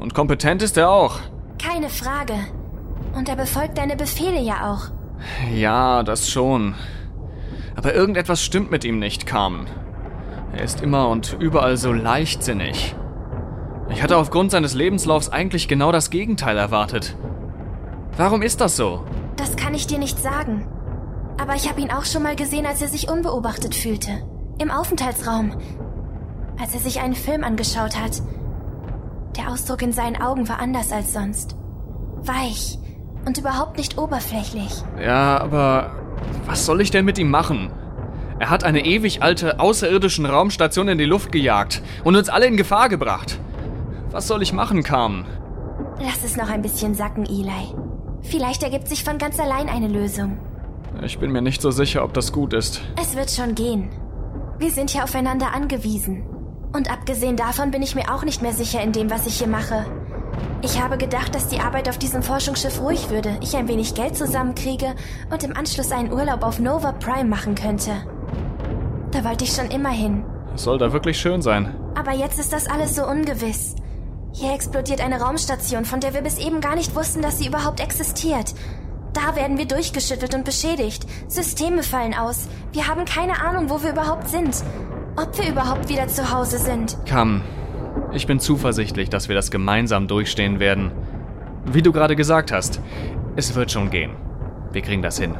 Und 0.00 0.12
kompetent 0.12 0.62
ist 0.62 0.76
er 0.76 0.90
auch. 0.90 1.20
Keine 1.62 1.90
Frage. 1.90 2.34
Und 3.14 3.28
er 3.28 3.36
befolgt 3.36 3.78
deine 3.78 3.94
Befehle 3.94 4.40
ja 4.40 4.72
auch. 4.72 4.90
Ja, 5.54 6.02
das 6.02 6.28
schon. 6.28 6.74
Aber 7.76 7.94
irgendetwas 7.94 8.42
stimmt 8.42 8.72
mit 8.72 8.84
ihm 8.84 8.98
nicht, 8.98 9.26
Carmen. 9.26 9.68
Er 10.52 10.64
ist 10.64 10.82
immer 10.82 11.08
und 11.08 11.36
überall 11.38 11.76
so 11.76 11.92
leichtsinnig. 11.92 12.94
Ich 13.88 14.02
hatte 14.02 14.16
aufgrund 14.16 14.50
seines 14.50 14.74
Lebenslaufs 14.74 15.28
eigentlich 15.28 15.68
genau 15.68 15.92
das 15.92 16.10
Gegenteil 16.10 16.56
erwartet. 16.56 17.16
Warum 18.16 18.42
ist 18.42 18.60
das 18.60 18.76
so? 18.76 19.04
Das 19.36 19.56
kann 19.56 19.74
ich 19.74 19.86
dir 19.86 19.98
nicht 19.98 20.18
sagen. 20.18 20.68
Aber 21.40 21.54
ich 21.54 21.68
habe 21.68 21.80
ihn 21.80 21.90
auch 21.90 22.04
schon 22.04 22.22
mal 22.22 22.36
gesehen, 22.36 22.66
als 22.66 22.82
er 22.82 22.88
sich 22.88 23.10
unbeobachtet 23.10 23.74
fühlte. 23.74 24.10
Im 24.58 24.70
Aufenthaltsraum. 24.70 25.52
Als 26.60 26.74
er 26.74 26.80
sich 26.80 27.00
einen 27.00 27.14
Film 27.14 27.42
angeschaut 27.42 27.98
hat. 27.98 28.22
Der 29.36 29.50
Ausdruck 29.50 29.82
in 29.82 29.92
seinen 29.92 30.20
Augen 30.20 30.48
war 30.48 30.60
anders 30.60 30.92
als 30.92 31.12
sonst. 31.12 31.56
Weich 32.22 32.78
und 33.24 33.38
überhaupt 33.38 33.78
nicht 33.78 33.98
oberflächlich. 33.98 34.82
Ja, 35.00 35.38
aber 35.38 35.92
was 36.46 36.66
soll 36.66 36.80
ich 36.80 36.90
denn 36.90 37.04
mit 37.04 37.18
ihm 37.18 37.30
machen? 37.30 37.70
Er 38.40 38.48
hat 38.48 38.64
eine 38.64 38.86
ewig 38.86 39.22
alte 39.22 39.60
außerirdischen 39.60 40.24
Raumstation 40.24 40.88
in 40.88 40.96
die 40.96 41.04
Luft 41.04 41.30
gejagt 41.30 41.82
und 42.04 42.16
uns 42.16 42.30
alle 42.30 42.46
in 42.46 42.56
Gefahr 42.56 42.88
gebracht. 42.88 43.38
Was 44.12 44.28
soll 44.28 44.40
ich 44.40 44.54
machen, 44.54 44.82
Carmen? 44.82 45.26
Lass 46.00 46.24
es 46.24 46.38
noch 46.38 46.48
ein 46.48 46.62
bisschen 46.62 46.94
sacken, 46.94 47.26
Eli. 47.26 47.74
Vielleicht 48.22 48.62
ergibt 48.62 48.88
sich 48.88 49.04
von 49.04 49.18
ganz 49.18 49.38
allein 49.38 49.68
eine 49.68 49.88
Lösung. 49.88 50.38
Ich 51.02 51.18
bin 51.18 51.32
mir 51.32 51.42
nicht 51.42 51.60
so 51.60 51.70
sicher, 51.70 52.02
ob 52.02 52.14
das 52.14 52.32
gut 52.32 52.54
ist. 52.54 52.80
Es 52.98 53.14
wird 53.14 53.30
schon 53.30 53.54
gehen. 53.54 53.90
Wir 54.58 54.70
sind 54.70 54.88
hier 54.88 55.04
aufeinander 55.04 55.52
angewiesen. 55.54 56.24
Und 56.72 56.90
abgesehen 56.90 57.36
davon 57.36 57.70
bin 57.70 57.82
ich 57.82 57.94
mir 57.94 58.10
auch 58.10 58.24
nicht 58.24 58.40
mehr 58.40 58.54
sicher 58.54 58.80
in 58.80 58.92
dem, 58.92 59.10
was 59.10 59.26
ich 59.26 59.36
hier 59.36 59.48
mache. 59.48 59.84
Ich 60.62 60.80
habe 60.80 60.96
gedacht, 60.96 61.34
dass 61.34 61.48
die 61.48 61.60
Arbeit 61.60 61.90
auf 61.90 61.98
diesem 61.98 62.22
Forschungsschiff 62.22 62.80
ruhig 62.80 63.10
würde, 63.10 63.36
ich 63.42 63.54
ein 63.54 63.68
wenig 63.68 63.94
Geld 63.94 64.16
zusammenkriege 64.16 64.94
und 65.30 65.42
im 65.42 65.54
Anschluss 65.54 65.92
einen 65.92 66.10
Urlaub 66.10 66.42
auf 66.42 66.58
Nova 66.58 66.92
Prime 66.92 67.28
machen 67.28 67.54
könnte. 67.54 67.92
Da 69.12 69.24
wollte 69.24 69.44
ich 69.44 69.52
schon 69.52 69.66
immer 69.70 69.90
hin. 69.90 70.24
Soll 70.54 70.78
da 70.78 70.92
wirklich 70.92 71.18
schön 71.18 71.42
sein. 71.42 71.74
Aber 71.94 72.12
jetzt 72.12 72.38
ist 72.38 72.52
das 72.52 72.66
alles 72.68 72.96
so 72.96 73.06
ungewiss. 73.06 73.74
Hier 74.32 74.52
explodiert 74.54 75.00
eine 75.00 75.20
Raumstation, 75.20 75.84
von 75.84 76.00
der 76.00 76.14
wir 76.14 76.22
bis 76.22 76.38
eben 76.38 76.60
gar 76.60 76.76
nicht 76.76 76.94
wussten, 76.94 77.22
dass 77.22 77.38
sie 77.38 77.48
überhaupt 77.48 77.80
existiert. 77.80 78.54
Da 79.12 79.34
werden 79.34 79.58
wir 79.58 79.66
durchgeschüttelt 79.66 80.34
und 80.34 80.44
beschädigt. 80.44 81.04
Systeme 81.28 81.82
fallen 81.82 82.14
aus. 82.14 82.48
Wir 82.72 82.86
haben 82.86 83.04
keine 83.04 83.42
Ahnung, 83.42 83.68
wo 83.68 83.82
wir 83.82 83.90
überhaupt 83.90 84.28
sind. 84.28 84.62
Ob 85.16 85.36
wir 85.36 85.50
überhaupt 85.50 85.88
wieder 85.88 86.06
zu 86.06 86.32
Hause 86.32 86.58
sind. 86.58 86.96
Komm, 87.10 87.42
ich 88.12 88.26
bin 88.26 88.38
zuversichtlich, 88.38 89.10
dass 89.10 89.28
wir 89.28 89.34
das 89.34 89.50
gemeinsam 89.50 90.06
durchstehen 90.06 90.60
werden. 90.60 90.92
Wie 91.64 91.82
du 91.82 91.92
gerade 91.92 92.14
gesagt 92.14 92.52
hast, 92.52 92.80
es 93.34 93.54
wird 93.54 93.72
schon 93.72 93.90
gehen. 93.90 94.12
Wir 94.72 94.82
kriegen 94.82 95.02
das 95.02 95.18
hin. 95.18 95.36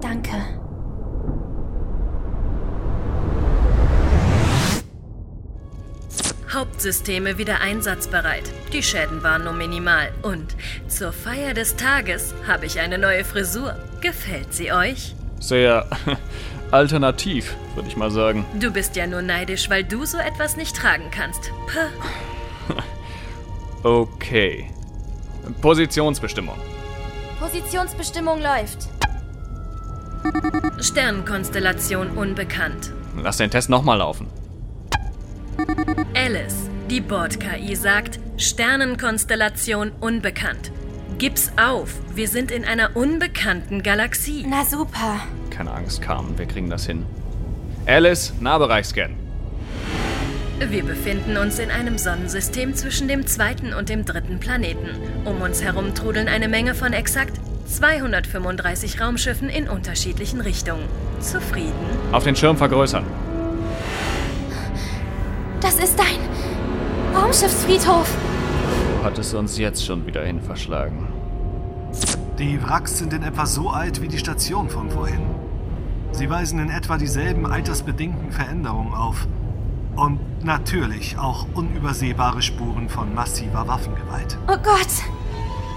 Danke. 0.00 0.61
Hauptsysteme 6.52 7.38
wieder 7.38 7.60
einsatzbereit. 7.60 8.44
Die 8.72 8.82
Schäden 8.82 9.22
waren 9.22 9.44
nur 9.44 9.52
minimal. 9.52 10.12
Und 10.22 10.54
zur 10.88 11.12
Feier 11.12 11.54
des 11.54 11.76
Tages 11.76 12.34
habe 12.46 12.66
ich 12.66 12.80
eine 12.80 12.98
neue 12.98 13.24
Frisur. 13.24 13.76
Gefällt 14.00 14.52
sie 14.52 14.72
euch? 14.72 15.14
Sehr 15.40 15.86
alternativ, 16.70 17.54
würde 17.74 17.88
ich 17.88 17.96
mal 17.96 18.10
sagen. 18.10 18.44
Du 18.60 18.70
bist 18.70 18.96
ja 18.96 19.06
nur 19.06 19.22
neidisch, 19.22 19.70
weil 19.70 19.84
du 19.84 20.04
so 20.04 20.18
etwas 20.18 20.56
nicht 20.56 20.76
tragen 20.76 21.10
kannst. 21.10 21.50
Puh. 21.66 22.74
Okay. 23.84 24.70
Positionsbestimmung. 25.60 26.56
Positionsbestimmung 27.40 28.40
läuft. 28.40 28.88
Sternenkonstellation 30.78 32.10
unbekannt. 32.10 32.92
Lass 33.20 33.38
den 33.38 33.50
Test 33.50 33.68
nochmal 33.68 33.98
laufen. 33.98 34.28
Alice, 36.24 36.70
die 36.88 37.00
Bord-KI 37.00 37.74
sagt 37.74 38.20
Sternenkonstellation 38.36 39.90
unbekannt. 39.98 40.70
Gib's 41.18 41.50
auf, 41.60 41.94
wir 42.14 42.28
sind 42.28 42.52
in 42.52 42.64
einer 42.64 42.96
unbekannten 42.96 43.82
Galaxie. 43.82 44.46
Na 44.48 44.64
super. 44.64 45.16
Keine 45.50 45.72
Angst, 45.72 46.00
Carmen, 46.00 46.38
wir 46.38 46.46
kriegen 46.46 46.70
das 46.70 46.86
hin. 46.86 47.06
Alice, 47.86 48.32
Nahbereichscan. 48.38 49.16
Wir 50.60 50.84
befinden 50.84 51.36
uns 51.38 51.58
in 51.58 51.72
einem 51.72 51.98
Sonnensystem 51.98 52.76
zwischen 52.76 53.08
dem 53.08 53.26
zweiten 53.26 53.74
und 53.74 53.88
dem 53.88 54.04
dritten 54.04 54.38
Planeten. 54.38 54.90
Um 55.24 55.40
uns 55.40 55.60
herum 55.60 55.92
trudeln 55.92 56.28
eine 56.28 56.46
Menge 56.46 56.76
von 56.76 56.92
exakt 56.92 57.40
235 57.66 59.00
Raumschiffen 59.00 59.48
in 59.48 59.68
unterschiedlichen 59.68 60.40
Richtungen. 60.40 60.84
Zufrieden? 61.18 61.72
Auf 62.12 62.22
den 62.22 62.36
Schirm 62.36 62.56
vergrößern. 62.56 63.04
Das 65.62 65.76
ist 65.76 65.98
ein 66.00 66.18
Raumschiffsfriedhof. 67.14 68.12
Wo 68.98 69.04
hat 69.04 69.16
es 69.18 69.32
uns 69.32 69.58
jetzt 69.58 69.86
schon 69.86 70.04
wieder 70.06 70.24
hin 70.24 70.40
verschlagen? 70.40 71.06
Die 72.36 72.60
Wracks 72.64 72.98
sind 72.98 73.12
in 73.12 73.22
etwa 73.22 73.46
so 73.46 73.70
alt 73.70 74.02
wie 74.02 74.08
die 74.08 74.18
Station 74.18 74.68
von 74.68 74.90
vorhin. 74.90 75.22
Sie 76.10 76.28
weisen 76.28 76.58
in 76.58 76.68
etwa 76.68 76.98
dieselben 76.98 77.46
altersbedingten 77.46 78.32
Veränderungen 78.32 78.92
auf. 78.92 79.28
Und 79.94 80.18
natürlich 80.44 81.16
auch 81.16 81.46
unübersehbare 81.54 82.42
Spuren 82.42 82.88
von 82.88 83.14
massiver 83.14 83.68
Waffengewalt. 83.68 84.36
Oh 84.48 84.56
Gott. 84.56 84.88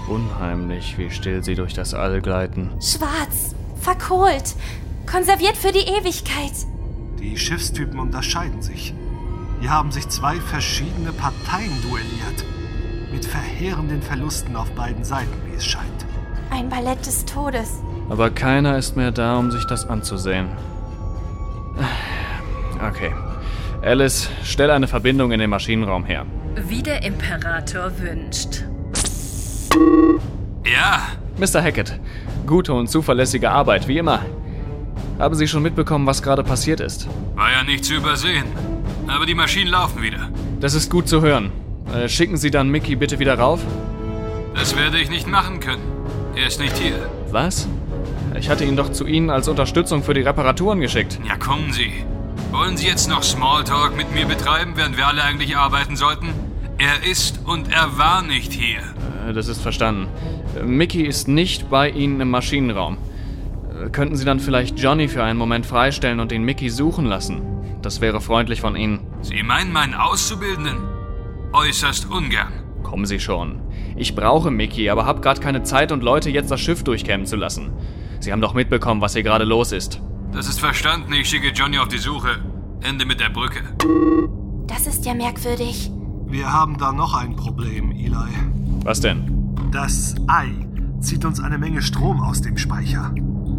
Unheimlich, 0.08 0.98
wie 0.98 1.10
still 1.10 1.44
sie 1.44 1.54
durch 1.54 1.74
das 1.74 1.94
All 1.94 2.20
gleiten. 2.20 2.72
Schwarz. 2.80 3.54
Verkohlt. 3.80 4.56
Konserviert 5.08 5.56
für 5.56 5.70
die 5.70 5.86
Ewigkeit. 5.86 6.52
Die 7.20 7.38
Schiffstypen 7.38 8.00
unterscheiden 8.00 8.62
sich. 8.62 8.92
Hier 9.60 9.70
haben 9.70 9.90
sich 9.90 10.08
zwei 10.08 10.36
verschiedene 10.36 11.12
Parteien 11.12 11.72
duelliert. 11.82 12.44
Mit 13.12 13.24
verheerenden 13.24 14.02
Verlusten 14.02 14.56
auf 14.56 14.70
beiden 14.72 15.04
Seiten, 15.04 15.32
wie 15.46 15.56
es 15.56 15.64
scheint. 15.64 16.06
Ein 16.50 16.68
Ballett 16.68 17.06
des 17.06 17.24
Todes. 17.24 17.80
Aber 18.08 18.30
keiner 18.30 18.76
ist 18.78 18.96
mehr 18.96 19.10
da, 19.10 19.38
um 19.38 19.50
sich 19.50 19.64
das 19.66 19.88
anzusehen. 19.88 20.48
Okay. 22.86 23.12
Alice, 23.82 24.28
stell 24.44 24.70
eine 24.70 24.86
Verbindung 24.88 25.32
in 25.32 25.40
den 25.40 25.50
Maschinenraum 25.50 26.04
her. 26.04 26.26
Wie 26.68 26.82
der 26.82 27.02
Imperator 27.04 27.90
wünscht. 27.98 28.64
Ja, 30.64 31.02
Mr. 31.38 31.62
Hackett, 31.62 31.98
gute 32.46 32.72
und 32.72 32.88
zuverlässige 32.88 33.50
Arbeit, 33.50 33.88
wie 33.88 33.98
immer. 33.98 34.20
Haben 35.18 35.34
Sie 35.34 35.46
schon 35.48 35.62
mitbekommen, 35.62 36.06
was 36.06 36.22
gerade 36.22 36.42
passiert 36.42 36.80
ist? 36.80 37.08
war 37.34 37.50
ja 37.50 37.62
nicht 37.62 37.84
zu 37.84 37.94
übersehen. 37.94 38.44
Aber 39.08 39.26
die 39.26 39.34
Maschinen 39.34 39.70
laufen 39.70 40.02
wieder. 40.02 40.30
Das 40.60 40.74
ist 40.74 40.90
gut 40.90 41.08
zu 41.08 41.20
hören. 41.22 41.50
Äh, 41.94 42.08
schicken 42.08 42.36
Sie 42.36 42.50
dann 42.50 42.68
Mickey 42.68 42.96
bitte 42.96 43.18
wieder 43.18 43.38
rauf? 43.38 43.60
Das 44.54 44.76
werde 44.76 44.98
ich 44.98 45.10
nicht 45.10 45.26
machen 45.28 45.60
können. 45.60 45.82
Er 46.34 46.46
ist 46.46 46.60
nicht 46.60 46.76
hier. 46.76 46.94
Was? 47.30 47.68
Ich 48.38 48.50
hatte 48.50 48.64
ihn 48.64 48.76
doch 48.76 48.90
zu 48.92 49.06
Ihnen 49.06 49.30
als 49.30 49.48
Unterstützung 49.48 50.02
für 50.02 50.12
die 50.14 50.20
Reparaturen 50.22 50.80
geschickt. 50.80 51.18
Ja, 51.26 51.36
kommen 51.36 51.72
Sie. 51.72 51.92
Wollen 52.52 52.76
Sie 52.76 52.86
jetzt 52.86 53.08
noch 53.08 53.22
Smalltalk 53.22 53.96
mit 53.96 54.12
mir 54.14 54.26
betreiben, 54.26 54.72
während 54.76 54.96
wir 54.96 55.06
alle 55.06 55.22
eigentlich 55.22 55.56
arbeiten 55.56 55.96
sollten? 55.96 56.28
Er 56.78 57.10
ist 57.10 57.40
und 57.46 57.70
er 57.72 57.96
war 57.98 58.22
nicht 58.22 58.52
hier. 58.52 58.80
Äh, 59.28 59.32
Das 59.32 59.48
ist 59.48 59.62
verstanden. 59.62 60.08
Äh, 60.58 60.64
Mickey 60.64 61.02
ist 61.02 61.28
nicht 61.28 61.70
bei 61.70 61.88
Ihnen 61.90 62.20
im 62.20 62.30
Maschinenraum. 62.30 62.98
Äh, 63.84 63.88
Könnten 63.90 64.16
Sie 64.16 64.24
dann 64.24 64.40
vielleicht 64.40 64.78
Johnny 64.78 65.08
für 65.08 65.22
einen 65.22 65.38
Moment 65.38 65.64
freistellen 65.64 66.20
und 66.20 66.30
den 66.30 66.42
Mickey 66.42 66.68
suchen 66.68 67.06
lassen? 67.06 67.40
Das 67.86 68.00
wäre 68.00 68.20
freundlich 68.20 68.60
von 68.60 68.74
Ihnen. 68.74 68.98
Sie 69.22 69.44
meinen 69.44 69.72
meinen 69.72 69.94
Auszubildenden? 69.94 70.76
Äußerst 71.52 72.10
ungern. 72.10 72.52
Kommen 72.82 73.06
Sie 73.06 73.20
schon. 73.20 73.60
Ich 73.94 74.16
brauche 74.16 74.50
Mickey, 74.50 74.90
aber 74.90 75.06
hab 75.06 75.22
grad 75.22 75.40
keine 75.40 75.62
Zeit 75.62 75.92
und 75.92 76.02
Leute 76.02 76.28
jetzt 76.28 76.50
das 76.50 76.60
Schiff 76.60 76.82
durchkämmen 76.82 77.28
zu 77.28 77.36
lassen. 77.36 77.70
Sie 78.18 78.32
haben 78.32 78.40
doch 78.40 78.54
mitbekommen, 78.54 79.00
was 79.00 79.12
hier 79.12 79.22
gerade 79.22 79.44
los 79.44 79.70
ist. 79.70 80.00
Das 80.32 80.48
ist 80.48 80.58
verstanden. 80.58 81.12
Ich 81.12 81.28
schicke 81.28 81.50
Johnny 81.50 81.78
auf 81.78 81.86
die 81.86 81.98
Suche. 81.98 82.40
Ende 82.80 83.06
mit 83.06 83.20
der 83.20 83.28
Brücke. 83.28 83.60
Das 84.66 84.88
ist 84.88 85.06
ja 85.06 85.14
merkwürdig. 85.14 85.88
Wir 86.26 86.52
haben 86.52 86.78
da 86.78 86.90
noch 86.90 87.14
ein 87.14 87.36
Problem, 87.36 87.92
Eli. 87.92 88.34
Was 88.82 88.98
denn? 88.98 89.54
Das 89.70 90.16
Ei 90.26 90.48
zieht 90.98 91.24
uns 91.24 91.38
eine 91.38 91.56
Menge 91.56 91.82
Strom 91.82 92.20
aus 92.20 92.40
dem 92.42 92.56
Speicher. 92.56 93.14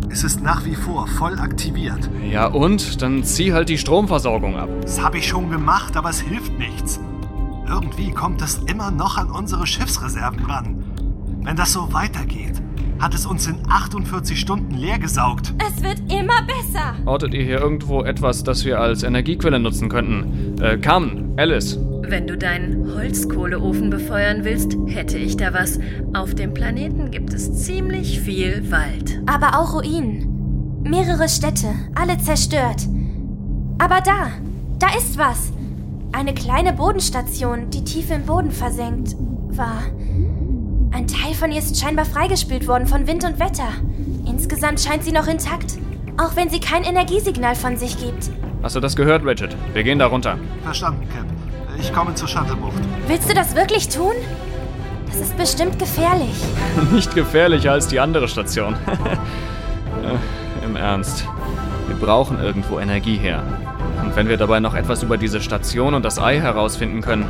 Es 0.10 0.24
ist 0.24 0.42
nach 0.42 0.66
wie 0.66 0.76
vor 0.76 1.08
voll 1.08 1.38
aktiviert. 1.40 2.10
Ja 2.32 2.48
und? 2.48 3.02
Dann 3.02 3.24
zieh 3.24 3.54
halt 3.54 3.70
die 3.70 3.78
Stromversorgung 3.78 4.56
ab. 4.56 4.70
Das 4.82 5.02
habe 5.02 5.18
ich 5.18 5.28
schon 5.28 5.52
gemacht, 5.52 5.98
aber 5.98 6.10
es 6.10 6.22
hilft 6.22 6.58
nichts. 6.58 7.00
Irgendwie 7.68 8.12
kommt 8.12 8.42
es 8.42 8.60
immer 8.68 8.92
noch 8.92 9.18
an 9.18 9.30
unsere 9.30 9.68
Schiffsreserven 9.68 10.46
ran. 10.46 10.84
Wenn 11.44 11.58
das 11.58 11.74
so 11.74 11.92
weitergeht, 11.94 12.62
hat 13.00 13.14
es 13.14 13.26
uns 13.26 13.48
in 13.48 13.58
48 13.70 14.40
Stunden 14.40 14.76
leer 14.76 14.98
gesaugt. 14.98 15.54
Es 15.60 15.84
wird 15.84 16.00
immer 16.12 16.42
besser. 16.44 16.96
Ortet 17.06 17.34
ihr 17.34 17.44
hier 17.44 17.60
irgendwo 17.60 18.04
etwas, 18.04 18.44
das 18.44 18.66
wir 18.66 18.80
als 18.80 19.04
Energiequelle 19.04 19.60
nutzen 19.60 19.90
könnten? 19.90 20.62
Äh, 20.62 20.78
Carmen, 20.78 21.34
Alice. 21.38 21.78
Wenn 22.10 22.26
du 22.26 22.38
deinen 22.38 22.96
Holzkohleofen 22.96 23.90
befeuern 23.90 24.46
willst, 24.46 24.78
hätte 24.88 25.18
ich 25.18 25.36
da 25.36 25.54
was. 25.54 25.78
Auf 26.14 26.36
dem 26.36 26.54
Planeten 26.54 27.12
gibt 27.12 27.34
es 27.34 27.66
ziemlich 27.66 28.22
viel 28.22 28.72
Wald. 28.72 29.20
Aber 29.26 29.60
auch 29.60 29.74
Ruinen. 29.74 30.84
Mehrere 30.84 31.28
Städte, 31.28 31.68
alle 31.96 32.18
zerstört. 32.18 32.88
Aber 33.78 34.00
da, 34.00 34.32
da 34.80 34.88
ist 34.98 35.18
was. 35.18 35.52
Eine 36.14 36.34
kleine 36.34 36.72
Bodenstation, 36.72 37.70
die 37.72 37.84
tief 37.84 38.10
im 38.10 38.26
Boden 38.26 38.52
versenkt 38.52 39.18
war. 39.50 39.82
Ein 40.92 41.08
Teil 41.08 41.34
von 41.34 41.52
ihr 41.52 41.60
ist 41.60 41.78
scheinbar 41.78 42.06
freigespült 42.06 42.70
worden 42.70 42.88
von 42.88 43.06
Wind 43.06 43.26
und 43.26 43.38
Wetter. 43.38 43.68
Insgesamt 44.26 44.80
scheint 44.80 45.04
sie 45.04 45.12
noch 45.12 45.28
intakt, 45.28 45.78
auch 46.16 46.38
wenn 46.38 46.50
sie 46.50 46.62
kein 46.62 46.86
Energiesignal 46.86 47.56
von 47.56 47.76
sich 47.76 48.00
gibt. 48.00 48.30
Hast 48.64 48.78
du 48.78 48.80
das 48.80 48.96
gehört, 48.96 49.26
Richard? 49.26 49.58
Wir 49.74 49.84
gehen 49.84 50.00
da 50.00 50.08
runter. 50.08 50.38
Verstanden, 50.64 51.06
Cap. 51.10 51.37
Ich 51.80 51.94
komme 51.94 52.16
zur 52.16 52.28
Shuttlebucht. 52.28 52.82
Willst 53.08 53.30
du 53.30 53.34
das 53.34 53.56
wirklich 53.56 53.90
tun? 53.90 54.14
Das 55.08 55.18
ist 55.18 55.38
bestimmt 55.38 55.80
gefährlich. 55.80 56.36
Nicht 56.92 57.14
gefährlicher 57.16 57.72
als 57.72 57.88
die 57.88 58.00
andere 58.00 58.28
Station. 58.28 58.76
äh, 60.04 60.66
Im 60.66 60.76
Ernst. 60.76 61.26
Wir 61.88 61.96
brauchen 61.96 62.40
irgendwo 62.40 62.80
Energie 62.80 63.18
her. 63.18 63.44
Und 64.04 64.16
wenn 64.16 64.28
wir 64.28 64.38
dabei 64.38 64.60
noch 64.60 64.76
etwas 64.76 65.04
über 65.04 65.18
diese 65.18 65.42
Station 65.42 65.94
und 65.94 66.04
das 66.04 66.20
Ei 66.20 66.40
herausfinden 66.40 67.02
können, 67.02 67.26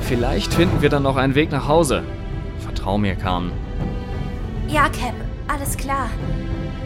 vielleicht 0.00 0.54
finden 0.54 0.82
wir 0.82 0.88
dann 0.88 1.02
noch 1.02 1.16
einen 1.16 1.34
Weg 1.34 1.50
nach 1.50 1.66
Hause. 1.66 2.02
Vertrau 2.60 2.98
mir, 2.98 3.16
Carmen. 3.16 3.52
Ja, 4.68 4.84
Cap, 4.84 5.14
alles 5.48 5.76
klar. 5.76 6.08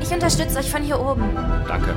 Ich 0.00 0.10
unterstütze 0.10 0.58
euch 0.58 0.70
von 0.70 0.82
hier 0.82 1.00
oben. 1.00 1.24
Danke. 1.66 1.94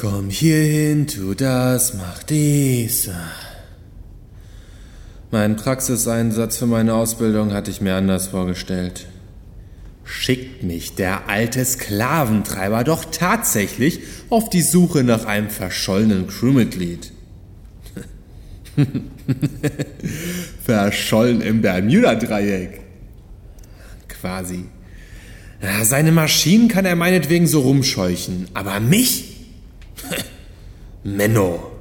Komm 0.00 0.30
hierhin, 0.30 1.06
tu 1.06 1.34
das, 1.34 1.92
mach 1.92 2.22
dies. 2.22 3.10
Meinen 5.30 5.56
Praxiseinsatz 5.56 6.56
für 6.56 6.64
meine 6.64 6.94
Ausbildung 6.94 7.52
hatte 7.52 7.70
ich 7.70 7.82
mir 7.82 7.96
anders 7.96 8.28
vorgestellt. 8.28 9.08
Schickt 10.02 10.62
mich 10.62 10.94
der 10.94 11.28
alte 11.28 11.62
Sklaventreiber 11.62 12.82
doch 12.82 13.04
tatsächlich 13.04 14.00
auf 14.30 14.48
die 14.48 14.62
Suche 14.62 15.04
nach 15.04 15.26
einem 15.26 15.50
verschollenen 15.50 16.28
Crewmitglied. 16.28 17.12
Verschollen 20.64 21.42
im 21.42 21.60
Bermuda-Dreieck. 21.60 22.80
Quasi. 24.08 24.64
Seine 25.82 26.10
Maschinen 26.10 26.68
kann 26.68 26.86
er 26.86 26.96
meinetwegen 26.96 27.46
so 27.46 27.60
rumscheuchen, 27.60 28.48
aber 28.54 28.80
mich? 28.80 29.39
Menno. 31.02 31.72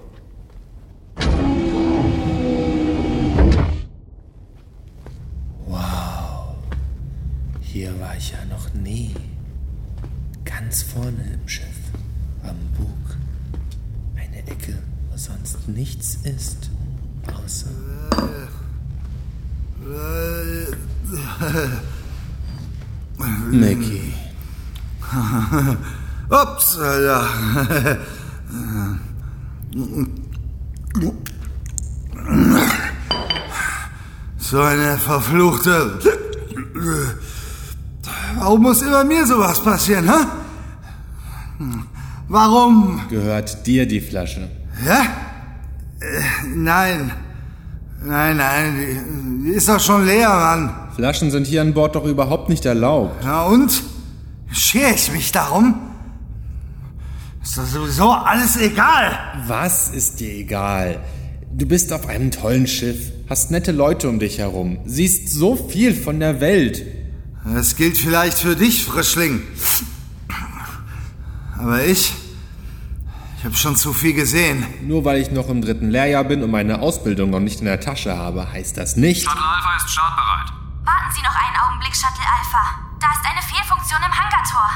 Wow. 5.67 6.55
Hier 7.59 7.99
war 7.99 8.15
ich 8.15 8.31
ja 8.31 8.45
noch 8.45 8.73
nie. 8.73 9.13
Ganz 10.45 10.83
vorne 10.83 11.31
im 11.33 11.47
Schiff. 11.47 11.65
Am 12.43 12.55
Bug. 12.77 13.17
Eine 14.15 14.37
Ecke, 14.47 14.81
wo 15.11 15.17
sonst 15.17 15.67
nichts 15.67 16.15
ist. 16.23 16.69
Außer. 17.27 17.69
Mickey. 23.51 24.13
Ups, 26.29 26.77
ja. 26.79 27.27
So 34.37 34.59
eine 34.61 34.97
verfluchte. 34.97 35.99
Warum 38.37 38.61
muss 38.61 38.81
immer 38.81 39.03
mir 39.03 39.25
sowas 39.25 39.61
passieren, 39.61 40.09
hä? 40.09 40.25
Warum? 42.27 43.01
Gehört 43.09 43.65
dir 43.67 43.87
die 43.87 44.01
Flasche? 44.01 44.49
Ja? 44.85 45.01
Nein. 46.55 47.11
Nein, 48.01 48.37
nein, 48.37 49.43
die, 49.43 49.49
ist 49.49 49.67
doch 49.67 49.79
schon 49.79 50.05
leer, 50.05 50.29
Mann. 50.29 50.73
Flaschen 50.95 51.31
sind 51.31 51.47
hier 51.47 51.61
an 51.61 51.73
Bord 51.73 51.95
doch 51.95 52.05
überhaupt 52.05 52.47
nicht 52.47 52.65
erlaubt. 52.65 53.23
Ja 53.25 53.43
und? 53.43 53.83
Schere 54.51 54.93
ich 54.93 55.11
mich 55.11 55.33
darum? 55.33 55.88
Ist 57.49 57.57
doch 57.57 57.65
sowieso 57.65 58.11
alles 58.11 58.57
egal. 58.57 59.17
Was 59.47 59.89
ist 59.89 60.19
dir 60.19 60.31
egal? 60.31 61.03
Du 61.51 61.65
bist 61.65 61.91
auf 61.91 62.05
einem 62.05 62.29
tollen 62.29 62.67
Schiff, 62.67 63.11
hast 63.27 63.49
nette 63.49 63.71
Leute 63.71 64.07
um 64.07 64.19
dich 64.19 64.37
herum, 64.37 64.77
siehst 64.85 65.29
so 65.29 65.55
viel 65.55 65.95
von 65.95 66.19
der 66.19 66.41
Welt. 66.41 66.85
Das 67.43 67.75
gilt 67.75 67.97
vielleicht 67.97 68.37
für 68.37 68.55
dich, 68.55 68.85
Frischling. 68.85 69.41
Aber 71.57 71.83
ich. 71.83 72.13
Ich 73.39 73.45
habe 73.45 73.55
schon 73.55 73.75
zu 73.75 73.93
viel 73.93 74.13
gesehen. 74.13 74.63
Nur 74.83 75.03
weil 75.03 75.19
ich 75.19 75.31
noch 75.31 75.49
im 75.49 75.63
dritten 75.63 75.89
Lehrjahr 75.89 76.25
bin 76.25 76.43
und 76.43 76.51
meine 76.51 76.81
Ausbildung 76.81 77.31
noch 77.31 77.39
nicht 77.39 77.61
in 77.61 77.65
der 77.65 77.79
Tasche 77.79 78.15
habe, 78.15 78.53
heißt 78.53 78.77
das 78.77 78.95
nicht. 78.95 79.23
Shuttle 79.23 79.41
Alpha 79.41 79.75
ist 79.75 79.89
startbereit. 79.89 80.53
Warten 80.85 81.15
Sie 81.15 81.21
noch 81.23 81.35
einen 81.35 81.57
Augenblick, 81.65 81.95
Shuttle 81.95 82.25
Alpha. 82.31 82.79
Da 83.01 83.07
ist 83.07 83.25
eine 83.27 83.41
Fehlfunktion 83.41 84.01
im 84.05 84.13
Hangartor. 84.13 84.69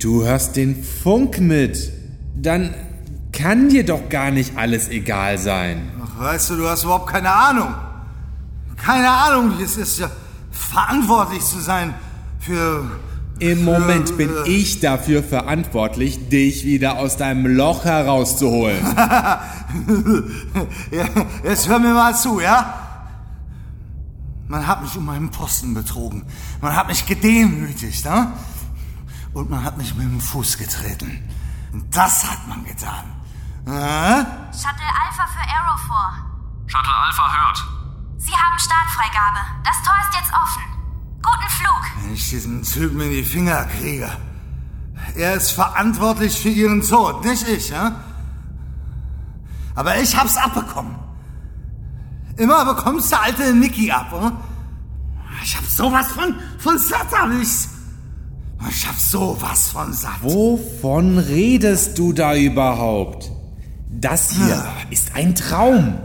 Du 0.00 0.24
hörst 0.24 0.56
den 0.56 0.82
Funk 0.82 1.38
mit. 1.38 1.99
Dann 2.42 2.74
kann 3.32 3.68
dir 3.68 3.84
doch 3.84 4.08
gar 4.08 4.30
nicht 4.30 4.56
alles 4.56 4.88
egal 4.88 5.36
sein. 5.38 5.90
Ach, 6.02 6.20
weißt 6.20 6.50
du, 6.50 6.56
du 6.56 6.68
hast 6.68 6.84
überhaupt 6.84 7.10
keine 7.10 7.30
Ahnung. 7.30 7.74
Keine 8.76 9.10
Ahnung, 9.10 9.58
wie 9.58 9.62
es 9.62 9.76
ist, 9.76 9.98
ja, 9.98 10.10
verantwortlich 10.50 11.44
zu 11.44 11.60
sein 11.60 11.94
für. 12.38 12.84
Im 13.38 13.64
Moment 13.64 14.16
bin 14.18 14.30
ich 14.44 14.80
dafür 14.80 15.22
verantwortlich, 15.22 16.28
dich 16.28 16.64
wieder 16.64 16.98
aus 16.98 17.16
deinem 17.16 17.46
Loch 17.46 17.84
herauszuholen. 17.84 18.84
ja, 20.90 21.06
jetzt 21.44 21.66
hör 21.68 21.78
mir 21.78 21.94
mal 21.94 22.14
zu, 22.14 22.40
ja? 22.40 22.74
Man 24.46 24.66
hat 24.66 24.82
mich 24.82 24.94
um 24.96 25.06
meinen 25.06 25.30
Posten 25.30 25.72
betrogen. 25.72 26.24
Man 26.60 26.76
hat 26.76 26.88
mich 26.88 27.06
gedemütigt, 27.06 28.04
ne? 28.04 28.32
Und 29.32 29.48
man 29.48 29.64
hat 29.64 29.78
mich 29.78 29.94
mit 29.94 30.04
dem 30.04 30.20
Fuß 30.20 30.58
getreten. 30.58 31.22
Das 31.90 32.24
hat 32.28 32.46
man 32.48 32.64
getan. 32.64 33.04
Äh? 33.66 34.24
Shuttle 34.52 34.90
Alpha 35.02 35.26
für 35.26 35.46
Aerofor. 35.48 36.12
Shuttle 36.66 36.94
Alpha 36.94 37.32
hört. 37.32 37.64
Sie 38.18 38.32
haben 38.32 38.58
Startfreigabe. 38.58 39.40
Das 39.64 39.82
Tor 39.82 39.94
ist 40.08 40.18
jetzt 40.18 40.32
offen. 40.32 40.62
Guten 41.22 41.48
Flug. 41.48 41.80
Wenn 42.02 42.14
ich 42.14 42.28
diesen 42.28 42.62
Typen 42.62 43.00
in 43.00 43.10
die 43.10 43.22
Finger 43.22 43.64
kriege. 43.64 44.10
Er 45.14 45.34
ist 45.34 45.52
verantwortlich 45.52 46.40
für 46.40 46.48
ihren 46.48 46.82
Tod, 46.82 47.24
nicht 47.24 47.46
ich, 47.48 47.70
ja? 47.70 47.92
Aber 49.74 49.98
ich 49.98 50.16
hab's 50.16 50.36
abbekommen. 50.36 50.96
Immer 52.36 52.64
bekommst 52.64 53.10
der 53.10 53.22
alte 53.22 53.54
Nicky 53.54 53.90
ab, 53.90 54.12
oder? 54.12 54.32
Ich 55.42 55.56
hab 55.56 55.64
sowas 55.64 56.06
von, 56.08 56.34
von 56.58 56.78
satt, 56.78 57.06
hab 57.12 57.30
ich's. 57.30 57.68
Ich 58.68 58.86
hab 58.86 58.98
sowas 58.98 59.68
von 59.68 59.92
satt. 59.92 60.22
Wovon 60.22 61.18
redest 61.18 61.98
du 61.98 62.12
da 62.12 62.34
überhaupt? 62.34 63.30
Das 63.88 64.30
hier 64.32 64.64
ist 64.90 65.14
ein 65.14 65.34
Traum. 65.34 65.98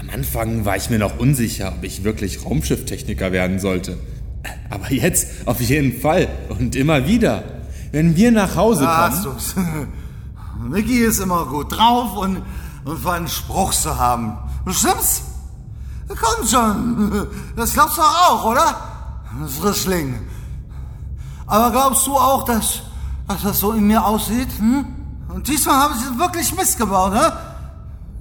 Am 0.00 0.10
Anfang 0.12 0.64
war 0.64 0.76
ich 0.76 0.90
mir 0.90 0.98
noch 0.98 1.18
unsicher, 1.18 1.72
ob 1.76 1.84
ich 1.84 2.02
wirklich 2.02 2.44
Raumschifftechniker 2.44 3.30
werden 3.30 3.58
sollte. 3.60 3.98
Aber 4.70 4.90
jetzt 4.90 5.46
auf 5.46 5.60
jeden 5.60 6.00
Fall 6.00 6.28
und 6.48 6.74
immer 6.74 7.06
wieder. 7.06 7.44
Wenn 7.92 8.16
wir 8.16 8.32
nach 8.32 8.56
Hause 8.56 8.84
kommen. 8.84 8.96
hast 8.96 9.24
du's. 9.24 9.54
Mickey 10.68 10.98
ist 10.98 11.20
immer 11.20 11.44
gut 11.46 11.76
drauf 11.76 12.16
und, 12.16 12.42
und 12.84 12.98
für 12.98 13.12
einen 13.12 13.28
Spruch 13.28 13.72
zu 13.72 13.98
haben. 13.98 14.38
Stimmt's? 14.68 15.22
Komm 16.08 16.46
schon. 16.46 17.26
Das 17.56 17.74
glaubst 17.74 17.98
du 17.98 18.02
auch, 18.02 18.44
oder? 18.44 18.76
Frischling. 19.60 20.14
Aber 21.52 21.70
glaubst 21.70 22.06
du 22.06 22.16
auch, 22.16 22.44
dass, 22.44 22.80
dass 23.28 23.42
das 23.42 23.60
so 23.60 23.72
in 23.72 23.86
mir 23.86 24.02
aussieht? 24.02 24.48
Hm? 24.58 24.86
Und 25.28 25.46
diesmal 25.46 25.76
habe 25.76 25.94
ich 25.98 26.18
wirklich 26.18 26.56
missgebaut, 26.56 27.12
ne? 27.12 27.30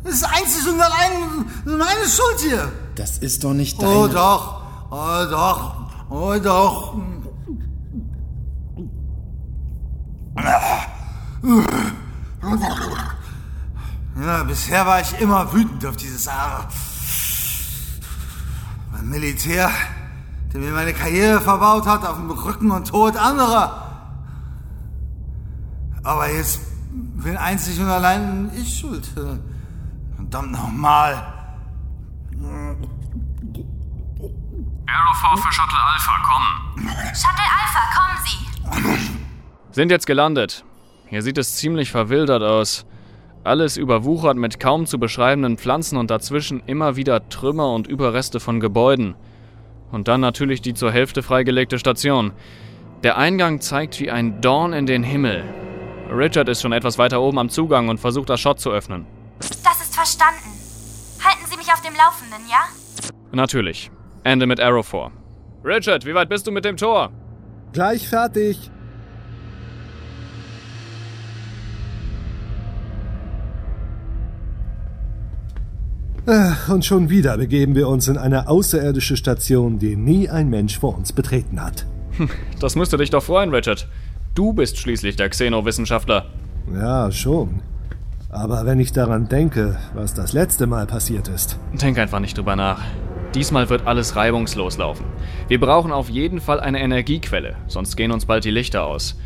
Das 0.03 0.15
ist 0.15 0.23
einzig 0.25 0.67
und 0.67 0.81
allein 0.81 1.45
meine 1.63 2.09
Schuld 2.09 2.41
hier. 2.41 2.69
Das 2.95 3.19
ist 3.19 3.41
doch 3.45 3.53
nicht 3.53 3.81
deine... 3.81 3.89
Oh 3.89 4.07
doch, 4.07 4.61
oh 4.89 5.23
doch, 5.29 5.75
oh 6.09 6.35
doch. 6.43 6.95
Ja, 14.19 14.43
bisher 14.43 14.85
war 14.85 14.99
ich 14.99 15.21
immer 15.21 15.53
wütend 15.53 15.85
auf 15.85 15.95
dieses 15.95 16.25
Sache. 16.25 16.67
Mein 18.91 19.07
Militär, 19.07 19.69
der 20.53 20.61
mir 20.61 20.71
meine 20.71 20.93
Karriere 20.93 21.39
verbaut 21.39 21.85
hat, 21.85 22.05
auf 22.05 22.17
dem 22.17 22.29
Rücken 22.31 22.71
und 22.71 22.87
Tod 22.87 23.15
anderer. 23.17 23.87
Aber 26.03 26.29
jetzt 26.29 26.59
bin 26.93 27.37
einzig 27.37 27.79
und 27.79 27.87
allein 27.87 28.51
ich 28.55 28.79
schuld. 28.79 29.07
Verdammt 30.15 30.51
nochmal. 30.51 31.13
Aerofor 34.87 35.37
für 35.37 35.51
Shuttle 35.53 35.79
Alpha, 35.79 36.11
komm. 36.23 36.87
Shuttle 37.13 37.47
Alpha, 37.59 37.81
kommen 37.95 38.17
Sie! 38.25 39.11
Sind 39.71 39.91
jetzt 39.91 40.07
gelandet. 40.07 40.65
Hier 41.07 41.21
sieht 41.21 41.37
es 41.37 41.55
ziemlich 41.55 41.91
verwildert 41.91 42.43
aus. 42.43 42.85
Alles 43.43 43.77
überwuchert 43.77 44.37
mit 44.37 44.59
kaum 44.59 44.85
zu 44.85 44.99
beschreibenden 44.99 45.57
Pflanzen 45.57 45.97
und 45.97 46.11
dazwischen 46.11 46.61
immer 46.65 46.95
wieder 46.95 47.29
Trümmer 47.29 47.73
und 47.73 47.87
Überreste 47.87 48.39
von 48.39 48.59
Gebäuden. 48.59 49.15
Und 49.91 50.07
dann 50.07 50.21
natürlich 50.21 50.61
die 50.61 50.73
zur 50.73 50.91
Hälfte 50.91 51.23
freigelegte 51.23 51.79
Station. 51.79 52.31
Der 53.03 53.17
Eingang 53.17 53.61
zeigt 53.61 53.99
wie 53.99 54.11
ein 54.11 54.41
Dorn 54.41 54.73
in 54.73 54.85
den 54.85 55.03
Himmel. 55.03 55.43
Richard 56.11 56.49
ist 56.49 56.61
schon 56.61 56.71
etwas 56.71 56.97
weiter 56.97 57.21
oben 57.21 57.39
am 57.39 57.49
Zugang 57.49 57.89
und 57.89 57.99
versucht 57.99 58.29
das 58.29 58.39
Schott 58.39 58.59
zu 58.59 58.71
öffnen. 58.71 59.05
Das 59.39 59.81
ist 59.81 59.95
verstanden. 59.95 60.51
Halten 61.23 61.45
Sie 61.49 61.57
mich 61.57 61.71
auf 61.71 61.81
dem 61.81 61.93
Laufenden, 61.95 62.49
ja? 62.49 62.65
Natürlich. 63.31 63.91
Ende 64.23 64.45
mit 64.45 64.59
Arrow 64.59 64.85
vor. 64.85 65.11
Richard, 65.63 66.05
wie 66.05 66.13
weit 66.13 66.29
bist 66.29 66.47
du 66.47 66.51
mit 66.51 66.65
dem 66.65 66.77
Tor? 66.77 67.11
Gleich 67.73 68.07
fertig. 68.07 68.69
Und 76.67 76.85
schon 76.85 77.09
wieder 77.09 77.37
begeben 77.37 77.73
wir 77.75 77.87
uns 77.87 78.07
in 78.07 78.17
eine 78.17 78.47
außerirdische 78.47 79.17
Station, 79.17 79.79
die 79.79 79.95
nie 79.95 80.29
ein 80.29 80.49
Mensch 80.49 80.77
vor 80.77 80.95
uns 80.95 81.13
betreten 81.13 81.61
hat. 81.61 81.87
Das 82.59 82.75
müsste 82.75 82.97
dich 82.97 83.09
doch 83.09 83.23
freuen, 83.23 83.53
Richard. 83.53 83.87
Du 84.35 84.53
bist 84.53 84.77
schließlich 84.77 85.15
der 85.15 85.29
Xenowissenschaftler. 85.29 86.27
Ja, 86.73 87.11
schon. 87.11 87.61
Aber 88.29 88.65
wenn 88.65 88.79
ich 88.79 88.93
daran 88.93 89.27
denke, 89.27 89.77
was 89.93 90.13
das 90.13 90.31
letzte 90.31 90.67
Mal 90.67 90.85
passiert 90.85 91.27
ist. 91.27 91.57
Denk 91.73 91.97
einfach 91.97 92.19
nicht 92.19 92.37
drüber 92.37 92.55
nach. 92.55 92.79
Diesmal 93.33 93.69
wird 93.69 93.87
alles 93.87 94.15
reibungslos 94.15 94.77
laufen. 94.77 95.05
Wir 95.47 95.59
brauchen 95.59 95.91
auf 95.91 96.09
jeden 96.09 96.39
Fall 96.39 96.59
eine 96.59 96.81
Energiequelle, 96.81 97.55
sonst 97.67 97.95
gehen 97.95 98.11
uns 98.11 98.25
bald 98.25 98.45
die 98.45 98.51
Lichter 98.51 98.85
aus. 98.85 99.17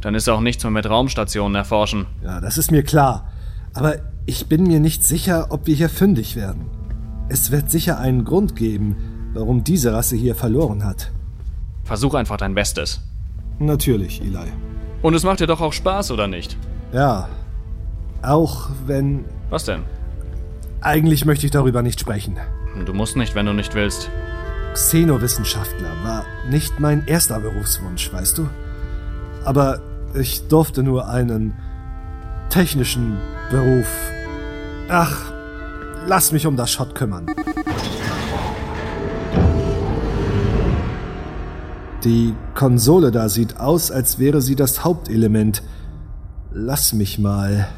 Dann 0.00 0.14
ist 0.14 0.28
auch 0.28 0.40
nichts 0.40 0.64
mehr 0.64 0.70
mit 0.70 0.88
Raumstationen 0.88 1.54
erforschen. 1.54 2.06
Ja, 2.22 2.40
das 2.40 2.58
ist 2.58 2.70
mir 2.70 2.82
klar. 2.82 3.30
Aber 3.72 3.96
ich 4.26 4.46
bin 4.46 4.64
mir 4.64 4.80
nicht 4.80 5.04
sicher, 5.04 5.48
ob 5.50 5.66
wir 5.66 5.74
hier 5.74 5.88
fündig 5.88 6.36
werden. 6.36 6.66
Es 7.28 7.50
wird 7.50 7.70
sicher 7.70 7.98
einen 7.98 8.24
Grund 8.24 8.56
geben, 8.56 8.96
warum 9.34 9.64
diese 9.64 9.92
Rasse 9.92 10.16
hier 10.16 10.34
verloren 10.34 10.84
hat. 10.84 11.10
Versuch 11.84 12.14
einfach 12.14 12.36
dein 12.36 12.54
Bestes. 12.54 13.00
Natürlich, 13.58 14.20
Eli. 14.20 14.50
Und 15.02 15.14
es 15.14 15.22
macht 15.22 15.40
dir 15.40 15.46
doch 15.46 15.60
auch 15.60 15.72
Spaß, 15.72 16.10
oder 16.10 16.26
nicht? 16.26 16.56
Ja. 16.92 17.28
Auch 18.22 18.70
wenn. 18.86 19.24
Was 19.48 19.64
denn? 19.64 19.82
Eigentlich 20.80 21.24
möchte 21.24 21.46
ich 21.46 21.52
darüber 21.52 21.82
nicht 21.82 22.00
sprechen. 22.00 22.36
Du 22.84 22.94
musst 22.94 23.16
nicht, 23.16 23.34
wenn 23.34 23.46
du 23.46 23.52
nicht 23.52 23.74
willst. 23.74 24.10
Xenowissenschaftler 24.72 25.90
war 26.04 26.24
nicht 26.48 26.78
mein 26.80 27.06
erster 27.06 27.40
Berufswunsch, 27.40 28.12
weißt 28.12 28.38
du? 28.38 28.48
Aber 29.44 29.80
ich 30.14 30.46
durfte 30.48 30.82
nur 30.82 31.08
einen 31.08 31.54
technischen 32.50 33.18
Beruf. 33.50 33.88
Ach, 34.88 35.32
lass 36.06 36.30
mich 36.30 36.46
um 36.46 36.56
das 36.56 36.70
Schott 36.70 36.94
kümmern. 36.94 37.26
Die 42.04 42.34
Konsole 42.54 43.10
da 43.10 43.28
sieht 43.28 43.58
aus, 43.58 43.90
als 43.90 44.20
wäre 44.20 44.40
sie 44.40 44.54
das 44.54 44.84
Hauptelement. 44.84 45.62
Lass 46.52 46.92
mich 46.92 47.18
mal. 47.18 47.68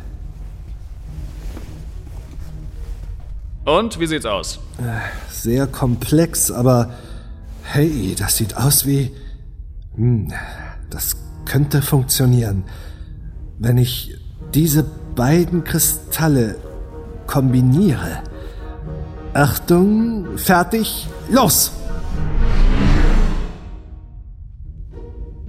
Und 3.64 3.98
wie 3.98 4.06
sieht's 4.06 4.26
aus? 4.26 4.60
Sehr 5.30 5.66
komplex, 5.66 6.50
aber 6.50 6.90
hey, 7.62 8.14
das 8.18 8.36
sieht 8.36 8.56
aus 8.56 8.86
wie. 8.86 9.10
Hm, 9.96 10.32
das 10.90 11.16
könnte 11.46 11.80
funktionieren. 11.80 12.64
Wenn 13.58 13.78
ich 13.78 14.18
diese 14.54 14.84
beiden 15.14 15.64
Kristalle 15.64 16.56
kombiniere. 17.26 18.22
Achtung, 19.34 20.36
fertig, 20.36 21.06
los! 21.30 21.72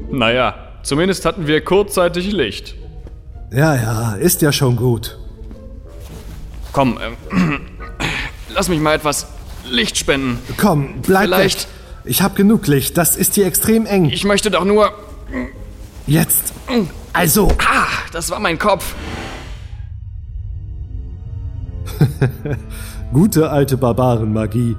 Naja, 0.09 0.55
zumindest 0.83 1.25
hatten 1.25 1.47
wir 1.47 1.63
kurzzeitig 1.63 2.31
Licht. 2.31 2.75
Ja, 3.51 3.75
ja, 3.75 4.13
ist 4.13 4.41
ja 4.41 4.51
schon 4.51 4.75
gut. 4.75 5.17
Komm, 6.71 6.99
ähm, 7.31 7.61
lass 8.53 8.67
mich 8.69 8.79
mal 8.79 8.95
etwas 8.95 9.27
Licht 9.69 9.97
spenden. 9.97 10.39
Komm, 10.57 11.01
bleib 11.01 11.23
Vielleicht- 11.25 11.61
weg. 11.63 11.67
Ich 12.05 12.21
hab 12.21 12.35
genug 12.35 12.67
Licht, 12.67 12.97
das 12.97 13.15
ist 13.15 13.35
hier 13.35 13.45
extrem 13.45 13.85
eng. 13.85 14.05
Ich 14.09 14.25
möchte 14.25 14.51
doch 14.51 14.65
nur. 14.65 14.91
Jetzt. 16.05 16.51
Also, 17.13 17.47
Ah, 17.59 17.87
das 18.11 18.29
war 18.29 18.39
mein 18.41 18.59
Kopf. 18.59 18.93
gute 23.13 23.49
alte 23.49 23.77
Barbarenmagie. 23.77 24.75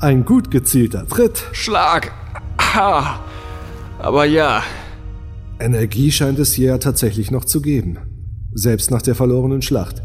Ein 0.00 0.24
gut 0.24 0.50
gezielter 0.50 1.06
Tritt. 1.06 1.44
Schlag. 1.52 2.12
Ah. 2.58 3.20
Aber 3.98 4.24
ja, 4.24 4.62
Energie 5.60 6.10
scheint 6.10 6.38
es 6.38 6.52
hier 6.52 6.68
ja 6.68 6.78
tatsächlich 6.78 7.30
noch 7.30 7.44
zu 7.44 7.62
geben. 7.62 7.98
Selbst 8.52 8.90
nach 8.90 9.02
der 9.02 9.14
verlorenen 9.14 9.62
Schlacht. 9.62 10.02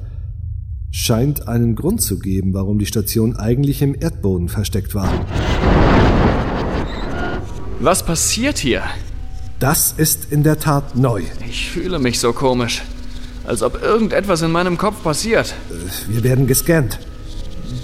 Scheint 0.91 1.47
einen 1.47 1.75
Grund 1.75 2.01
zu 2.01 2.19
geben, 2.19 2.53
warum 2.53 2.79
die 2.79 2.85
Station 2.85 3.35
eigentlich 3.35 3.81
im 3.81 3.95
Erdboden 3.99 4.49
versteckt 4.49 4.95
war. 4.95 5.11
was 7.79 8.05
passiert 8.05 8.57
hier? 8.57 8.83
Das 9.59 9.93
ist 9.97 10.31
in 10.31 10.43
der 10.43 10.59
Tat 10.59 10.95
neu. 10.95 11.23
Ich 11.47 11.69
fühle 11.69 11.99
mich 11.99 12.19
so 12.19 12.31
komisch. 12.31 12.81
Als 13.49 13.63
ob 13.63 13.81
irgendetwas 13.81 14.43
in 14.43 14.51
meinem 14.51 14.77
Kopf 14.77 15.01
passiert. 15.01 15.55
Wir 16.07 16.23
werden 16.23 16.45
gescannt. 16.45 16.99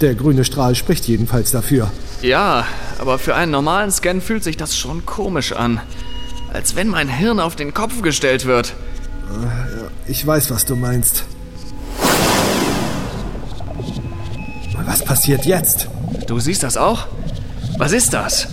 Der 0.00 0.14
grüne 0.14 0.44
Strahl 0.44 0.76
spricht 0.76 1.08
jedenfalls 1.08 1.50
dafür. 1.50 1.90
Ja, 2.22 2.64
aber 3.00 3.18
für 3.18 3.34
einen 3.34 3.50
normalen 3.50 3.90
Scan 3.90 4.20
fühlt 4.20 4.44
sich 4.44 4.56
das 4.56 4.78
schon 4.78 5.04
komisch 5.06 5.52
an. 5.52 5.80
Als 6.52 6.76
wenn 6.76 6.86
mein 6.86 7.08
Hirn 7.08 7.40
auf 7.40 7.56
den 7.56 7.74
Kopf 7.74 8.00
gestellt 8.02 8.46
wird. 8.46 8.74
Ich 10.06 10.24
weiß, 10.24 10.52
was 10.52 10.66
du 10.66 10.76
meinst. 10.76 11.24
Was 14.84 15.04
passiert 15.04 15.46
jetzt? 15.46 15.88
Du 16.28 16.38
siehst 16.38 16.62
das 16.62 16.76
auch? 16.76 17.08
Was 17.76 17.90
ist 17.90 18.14
das? 18.14 18.46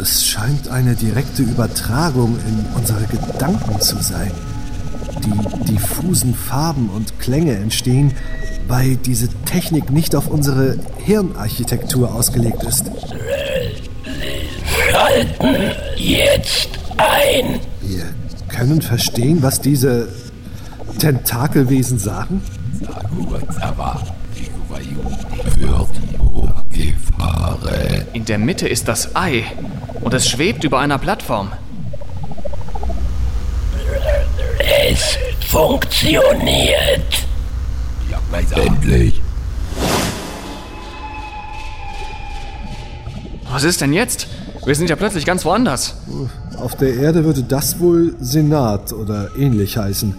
Es 0.00 0.24
scheint 0.24 0.68
eine 0.68 0.94
direkte 0.94 1.42
Übertragung 1.42 2.38
in 2.46 2.64
unsere 2.76 3.02
Gedanken 3.06 3.80
zu 3.80 4.00
sein. 4.00 4.30
Die 5.24 5.72
diffusen 5.72 6.34
Farben 6.34 6.88
und 6.90 7.18
Klänge 7.20 7.54
entstehen, 7.56 8.12
weil 8.68 8.96
diese 8.96 9.28
Technik 9.44 9.90
nicht 9.90 10.14
auf 10.14 10.28
unsere 10.28 10.78
Hirnarchitektur 10.98 12.14
ausgelegt 12.14 12.62
ist. 12.64 12.90
Jetzt 15.96 16.68
ein. 16.96 17.60
Wir 17.80 18.04
können 18.48 18.82
verstehen, 18.82 19.42
was 19.42 19.60
diese 19.60 20.08
Tentakelwesen 20.98 21.98
sagen? 21.98 22.42
In 28.12 28.24
der 28.24 28.38
Mitte 28.38 28.68
ist 28.68 28.88
das 28.88 29.16
Ei. 29.16 29.44
Und 30.00 30.14
es 30.14 30.28
schwebt 30.28 30.64
über 30.64 30.80
einer 30.80 30.98
Plattform. 30.98 31.52
Es 34.84 35.16
funktioniert. 35.46 37.26
Endlich. 38.56 39.20
Was 43.50 43.62
ist 43.62 43.80
denn 43.80 43.92
jetzt? 43.92 44.26
Wir 44.64 44.74
sind 44.74 44.90
ja 44.90 44.96
plötzlich 44.96 45.24
ganz 45.24 45.44
woanders. 45.44 45.96
Auf 46.58 46.76
der 46.76 46.94
Erde 46.94 47.24
würde 47.24 47.42
das 47.42 47.78
wohl 47.78 48.16
Senat 48.18 48.92
oder 48.92 49.28
ähnlich 49.36 49.76
heißen. 49.76 50.16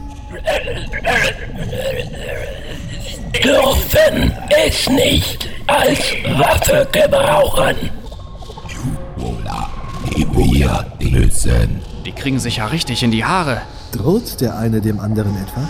Dürfen 3.44 4.32
es 4.66 4.90
nicht 4.90 5.50
als 5.68 6.00
Waffe 6.38 6.88
gebrauchen. 6.92 7.76
Die 10.16 10.28
wir 10.36 10.86
lösen. 11.00 11.82
Die 12.06 12.12
kriegen 12.12 12.40
sich 12.40 12.58
ja 12.58 12.68
richtig 12.68 13.04
in 13.04 13.12
die 13.12 13.26
Haare. 13.26 13.62
Droht 13.94 14.42
der 14.42 14.58
eine 14.58 14.82
dem 14.82 15.00
anderen 15.00 15.38
etwa? 15.38 15.68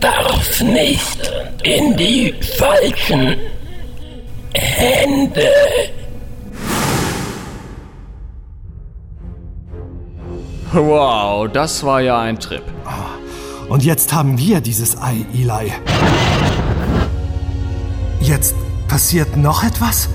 Darf 0.00 0.60
nicht 0.62 1.30
in 1.62 1.94
die 1.96 2.34
falschen 2.58 3.36
Hände. 4.54 5.50
Wow, 10.72 11.48
das 11.52 11.84
war 11.84 12.00
ja 12.00 12.20
ein 12.20 12.40
Trip. 12.40 12.62
Und 13.68 13.84
jetzt 13.84 14.12
haben 14.12 14.38
wir 14.38 14.60
dieses 14.60 14.96
Ei, 15.00 15.26
Eli. 15.34 15.72
Jetzt 18.20 18.54
passiert 18.88 19.36
noch 19.36 19.62
etwas? 19.62 20.08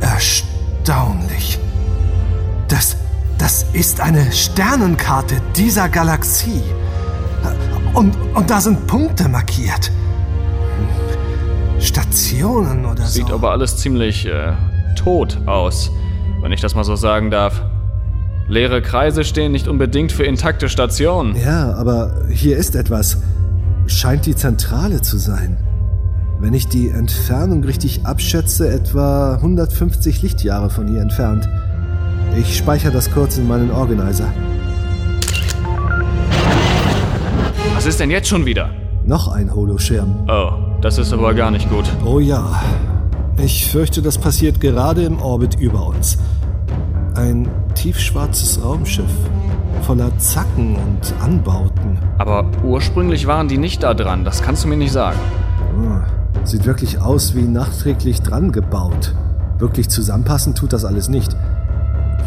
Erstaunlich. 0.00 1.13
Das, 3.44 3.66
ist 3.74 4.00
eine 4.00 4.32
Sternenkarte 4.32 5.34
dieser 5.54 5.90
Galaxie. 5.90 6.62
Und, 7.92 8.16
und 8.34 8.48
da 8.48 8.58
sind 8.58 8.86
Punkte 8.86 9.28
markiert. 9.28 9.92
Stationen 11.78 12.86
oder 12.86 13.04
Sieht 13.04 13.28
so. 13.28 13.34
aber 13.34 13.50
alles 13.50 13.76
ziemlich 13.76 14.24
äh, 14.24 14.54
tot 14.96 15.36
aus, 15.44 15.90
wenn 16.40 16.52
ich 16.52 16.62
das 16.62 16.74
mal 16.74 16.84
so 16.84 16.96
sagen 16.96 17.30
darf. 17.30 17.60
Leere 18.48 18.80
Kreise 18.80 19.24
stehen 19.24 19.52
nicht 19.52 19.68
unbedingt 19.68 20.10
für 20.10 20.24
intakte 20.24 20.70
Stationen. 20.70 21.36
Ja, 21.36 21.74
aber 21.74 22.24
hier 22.30 22.56
ist 22.56 22.74
etwas. 22.74 23.18
Scheint 23.86 24.24
die 24.24 24.36
Zentrale 24.36 25.02
zu 25.02 25.18
sein. 25.18 25.58
Wenn 26.40 26.54
ich 26.54 26.68
die 26.68 26.88
Entfernung 26.88 27.62
richtig 27.62 28.06
abschätze, 28.06 28.72
etwa 28.72 29.34
150 29.34 30.22
Lichtjahre 30.22 30.70
von 30.70 30.88
hier 30.88 31.02
entfernt. 31.02 31.46
Ich 32.36 32.56
speichere 32.56 32.92
das 32.92 33.10
kurz 33.10 33.38
in 33.38 33.46
meinen 33.46 33.70
Organizer. 33.70 34.32
Was 37.74 37.86
ist 37.86 38.00
denn 38.00 38.10
jetzt 38.10 38.28
schon 38.28 38.44
wieder? 38.46 38.70
Noch 39.04 39.28
ein 39.28 39.54
Holoschirm. 39.54 40.28
Oh, 40.28 40.52
das 40.80 40.98
ist 40.98 41.12
aber 41.12 41.34
gar 41.34 41.50
nicht 41.50 41.68
gut. 41.70 41.84
Oh 42.04 42.18
ja. 42.18 42.62
Ich 43.36 43.70
fürchte, 43.70 44.00
das 44.02 44.18
passiert 44.18 44.60
gerade 44.60 45.04
im 45.04 45.20
Orbit 45.20 45.56
über 45.60 45.86
uns. 45.86 46.18
Ein 47.14 47.48
tiefschwarzes 47.74 48.64
Raumschiff. 48.64 49.10
Voller 49.82 50.16
Zacken 50.18 50.76
und 50.76 51.14
Anbauten. 51.22 51.98
Aber 52.18 52.46
ursprünglich 52.64 53.26
waren 53.26 53.48
die 53.48 53.58
nicht 53.58 53.82
da 53.82 53.92
dran, 53.92 54.24
das 54.24 54.42
kannst 54.42 54.64
du 54.64 54.68
mir 54.68 54.76
nicht 54.76 54.92
sagen. 54.92 55.18
Ah, 55.86 56.04
Sieht 56.44 56.64
wirklich 56.64 57.00
aus 57.00 57.34
wie 57.34 57.42
nachträglich 57.42 58.22
dran 58.22 58.50
gebaut. 58.52 59.14
Wirklich 59.58 59.88
zusammenpassen 59.88 60.54
tut 60.54 60.72
das 60.72 60.84
alles 60.84 61.08
nicht. 61.08 61.36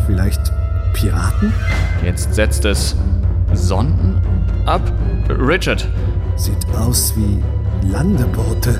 Vielleicht 0.07 0.51
Piraten? 0.93 1.53
Jetzt 2.03 2.33
setzt 2.33 2.65
es 2.65 2.95
Sonden 3.53 4.19
ab. 4.65 4.81
Richard, 5.29 5.87
Sieht 6.37 6.67
aus 6.79 7.13
wie 7.15 7.43
Landeboote. 7.87 8.79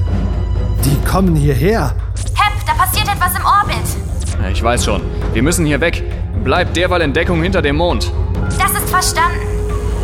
Die 0.85 0.95
kommen 1.09 1.35
hierher. 1.35 1.95
Hep, 2.35 2.53
da 2.67 2.73
passiert 2.73 3.07
etwas 3.07 3.35
im 3.35 3.43
Orbit. 3.43 4.51
ich 4.51 4.61
weiß 4.61 4.85
schon. 4.85 5.01
Wir 5.33 5.41
müssen 5.41 5.65
hier 5.65 5.81
weg. 5.81 6.03
Bleibt 6.43 6.77
derweil 6.77 7.01
in 7.01 7.13
Deckung 7.13 7.41
hinter 7.41 7.63
dem 7.63 7.77
Mond. 7.77 8.11
Das 8.59 8.71
ist 8.71 8.89
verstanden. 8.89 9.39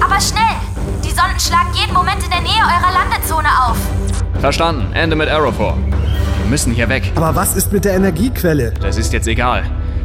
Aber 0.03 0.19
schnell! 0.19 0.41
Die 1.03 1.11
Sonden 1.11 1.39
schlagen 1.39 1.69
jeden 1.75 1.93
Moment 1.93 2.23
in 2.23 2.31
der 2.31 2.41
Nähe 2.41 2.63
eurer 2.63 2.91
Landezone 2.91 3.47
auf. 3.67 3.77
Verstanden. 4.41 4.91
Ende 4.93 5.15
mit 5.15 5.29
4. 5.29 5.37
Wir 5.37 5.75
müssen 6.49 6.73
hier 6.73 6.89
weg. 6.89 7.11
Aber 7.13 7.35
was 7.35 7.55
ist 7.55 7.71
mit 7.71 7.85
der 7.85 7.93
Energiequelle? 7.93 8.73
Das 8.81 8.97
ist 8.97 9.13
jetzt 9.13 9.27
egal. 9.27 9.63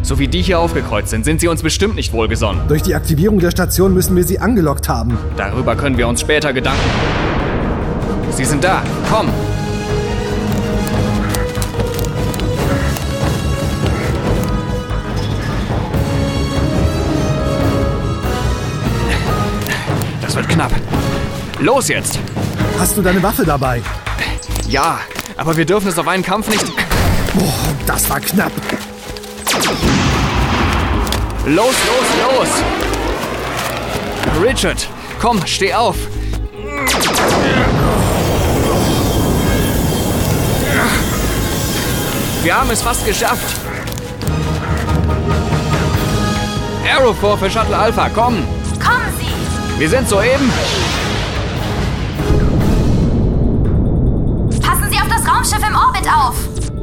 So 0.09 0.18
wie 0.18 0.27
die 0.27 0.40
hier 0.40 0.59
aufgekreuzt 0.59 1.11
sind, 1.11 1.27
sind 1.27 1.38
sie 1.38 1.49
uns 1.49 1.62
bestimmt 1.62 1.94
nicht 1.94 2.14
wohlgesonnen. 2.14 2.66
Durch 2.66 2.81
die 2.81 2.94
Aktivierung 2.94 3.40
der 3.40 3.51
Station 3.51 3.92
müssen 3.92 4.16
wir 4.16 4.25
sie 4.25 4.38
angelockt 4.38 4.88
haben. 4.88 5.18
Darüber 5.37 5.77
können 5.77 5.99
wir 5.99 6.09
uns 6.09 6.23
später 6.23 6.55
Gedanken. 6.55 6.81
Sie 8.31 8.47
sind 8.47 8.64
da. 8.64 8.83
Komm. 9.12 9.29
Das 20.23 20.35
wird 20.35 20.49
knapp. 20.49 20.73
Los 21.61 21.88
jetzt. 21.88 22.18
Hast 22.79 22.97
du 22.97 23.03
deine 23.03 23.23
Waffe 23.23 23.44
dabei? 23.44 23.83
Ja, 24.71 25.01
aber 25.37 25.55
wir 25.59 25.66
dürfen 25.66 25.88
es 25.88 25.99
auf 25.99 26.09
einen 26.09 26.23
Kampf 26.23 26.49
nicht. 26.49 26.64
Boah, 27.35 27.53
das 27.85 28.09
war 28.09 28.21
knapp. 28.21 28.53
Los, 31.46 31.74
los, 31.87 32.07
los! 32.20 32.48
Richard, 34.42 34.87
komm, 35.20 35.40
steh 35.46 35.72
auf! 35.72 35.96
Wir 42.42 42.55
haben 42.55 42.70
es 42.70 42.83
fast 42.83 43.07
geschafft! 43.07 43.57
Arrow 46.90 47.16
4 47.18 47.37
für 47.37 47.51
Shuttle 47.51 47.77
Alpha, 47.77 48.09
komm! 48.14 48.35
Kommen 48.79 49.12
Sie! 49.18 49.81
Wir 49.81 49.88
sind 49.88 50.09
soeben. 50.09 50.51
Passen 54.61 54.90
Sie 54.90 54.98
auf 54.98 55.09
das 55.09 55.27
Raumschiff 55.27 55.66
im 55.66 55.74
Orbit 55.74 56.09
auf! 56.12 56.37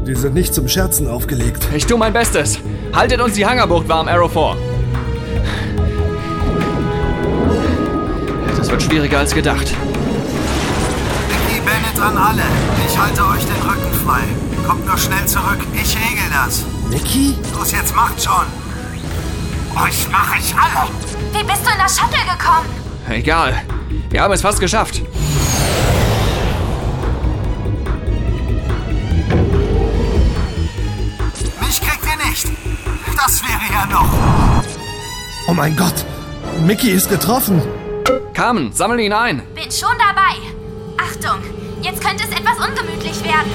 Die 0.08 0.16
sind 0.16 0.34
nicht 0.36 0.54
zum 0.54 0.68
Scherzen 0.68 1.08
aufgelegt. 1.08 1.68
Ich 1.74 1.86
tue 1.86 1.98
mein 1.98 2.14
Bestes. 2.14 2.60
Haltet 2.96 3.20
uns 3.20 3.34
die 3.34 3.46
Hangarbucht 3.46 3.90
warm, 3.90 4.08
Arrow 4.08 4.32
4. 4.32 4.56
Das 8.56 8.72
wird 8.72 8.82
schwieriger 8.82 9.20
als 9.20 9.36
gedacht. 9.36 9.68
Vicky 11.28 11.60
Bennett 11.60 12.00
an 12.02 12.18
alle. 12.18 12.44
Ich 12.88 12.98
halte 12.98 13.22
euch 13.26 13.44
den 13.44 13.62
Rücken 13.70 13.94
frei. 14.06 14.22
Kommt 14.66 14.86
nur 14.86 14.98
schnell 14.98 15.26
zurück. 15.26 15.60
Ich 15.74 15.94
regel 15.98 16.24
das. 16.32 16.64
Niki? 16.90 17.36
Los, 17.54 17.74
jetzt 17.74 17.94
macht 17.94 18.24
schon. 18.24 18.46
Euch 19.76 20.10
mache 20.10 20.40
ich 20.40 20.56
alle. 20.56 20.88
Wie 21.34 21.44
bist 21.44 21.66
du 21.66 21.72
in 21.74 21.78
das 21.78 22.00
Shuttle 22.00 22.24
gekommen? 22.24 22.70
Egal. 23.10 23.62
Wir 24.10 24.22
haben 24.22 24.34
es 24.34 24.42
fast 24.42 24.62
geschafft. 24.62 25.02
Oh 35.48 35.54
mein 35.54 35.76
Gott. 35.76 35.94
Mickey 36.66 36.90
ist 36.90 37.08
getroffen. 37.08 37.62
Carmen, 38.34 38.74
sammel 38.74 39.00
ihn 39.00 39.14
ein. 39.14 39.44
Bin 39.54 39.72
schon 39.72 39.96
dabei. 40.00 40.36
Achtung, 40.98 41.40
jetzt 41.84 42.04
könnte 42.04 42.24
es 42.24 42.32
etwas 42.32 42.58
ungemütlich 42.58 43.24
werden. 43.24 43.52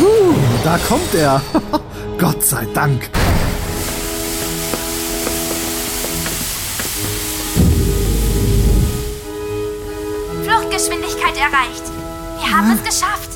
Uh, 0.00 0.34
da 0.64 0.78
kommt 0.78 1.14
er. 1.14 1.42
Gott 2.18 2.42
sei 2.42 2.66
Dank. 2.72 3.10
Fluchtgeschwindigkeit 10.42 11.36
erreicht. 11.36 11.82
Wir 12.38 12.56
haben 12.56 12.70
es 12.72 12.82
geschafft. 12.82 13.30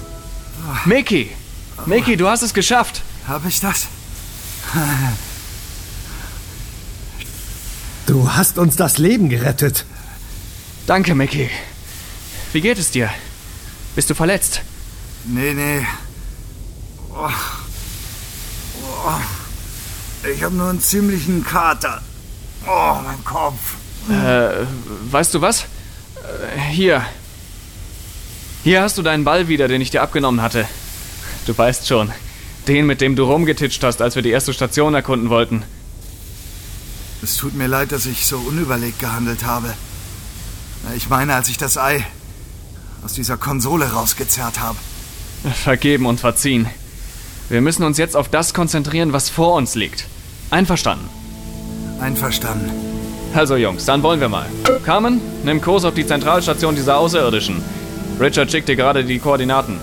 Mickey! 0.87 1.31
Mickey, 1.85 2.17
du 2.17 2.27
hast 2.27 2.43
es 2.43 2.55
geschafft. 2.55 3.03
Hab 3.31 3.47
ich 3.47 3.61
das? 3.61 3.87
Du 8.07 8.33
hast 8.33 8.59
uns 8.59 8.75
das 8.75 8.99
Leben 8.99 9.29
gerettet. 9.29 9.85
Danke, 10.89 11.15
Mickey. 11.15 11.49
Wie 12.53 12.61
geht 12.61 12.77
es 12.77 12.91
dir? 12.91 13.09
Bist 13.95 14.11
du 14.11 14.15
verletzt? 14.17 14.63
Nee, 15.27 15.55
nee. 15.55 15.87
Oh. 17.11 17.29
Oh. 18.83 20.27
Ich 20.29 20.43
habe 20.43 20.57
nur 20.57 20.71
einen 20.71 20.81
ziemlichen 20.81 21.45
Kater. 21.45 22.03
Oh, 22.67 22.97
mein 23.05 23.25
Kopf. 23.25 23.77
Äh, 24.09 24.67
weißt 25.13 25.35
du 25.35 25.41
was? 25.41 25.67
Äh, 26.17 26.59
hier. 26.73 27.07
Hier 28.65 28.83
hast 28.83 28.99
du 28.99 29.03
deinen 29.03 29.23
Ball 29.23 29.47
wieder, 29.47 29.69
den 29.69 29.81
ich 29.81 29.91
dir 29.91 30.03
abgenommen 30.03 30.43
hatte. 30.43 30.67
Du 31.47 31.57
weißt 31.57 31.87
schon. 31.87 32.11
Den, 32.67 32.87
mit 32.87 33.01
dem 33.01 33.17
du 33.17 33.25
rumgetitscht 33.25 33.83
hast, 33.83 34.03
als 34.03 34.15
wir 34.15 34.23
die 34.23 34.31
erste 34.31 34.53
Station 34.53 34.95
erkunden 34.95 35.31
wollten. 35.31 35.63
Es 37.23 37.37
tut 37.37 37.55
mir 37.55 37.67
leid, 37.67 37.93
dass 37.93 38.07
ich 38.07 38.27
so 38.27 38.39
unüberlegt 38.39 38.99
gehandelt 38.99 39.45
habe. 39.45 39.75
Ich 40.97 41.09
meine, 41.09 41.35
als 41.35 41.49
ich 41.49 41.59
das 41.59 41.77
Ei 41.77 42.05
aus 43.05 43.15
dieser 43.15 43.37
Konsole 43.37 43.93
rausgezerrt 43.93 44.61
habe. 44.61 44.79
Vergeben 45.65 46.07
und 46.07 46.21
verziehen. 46.21 46.67
Wir 47.49 47.61
müssen 47.61 47.83
uns 47.83 47.99
jetzt 47.99 48.17
auf 48.17 48.29
das 48.29 48.55
konzentrieren, 48.55 49.13
was 49.13 49.29
vor 49.29 49.55
uns 49.55 49.75
liegt. 49.75 50.07
Einverstanden? 50.51 51.09
Einverstanden. 52.01 52.71
Also 53.35 53.57
Jungs, 53.57 53.85
dann 53.85 54.03
wollen 54.03 54.21
wir 54.21 54.29
mal. 54.29 54.47
Carmen, 54.85 55.21
nimm 55.45 55.61
Kurs 55.61 55.85
auf 55.85 55.95
die 55.95 56.07
Zentralstation 56.07 56.75
dieser 56.75 56.99
Außerirdischen. 56.99 57.63
Richard 58.19 58.51
schickt 58.51 58.69
dir 58.69 58.77
gerade 58.77 59.05
die 59.05 59.19
Koordinaten. 59.19 59.81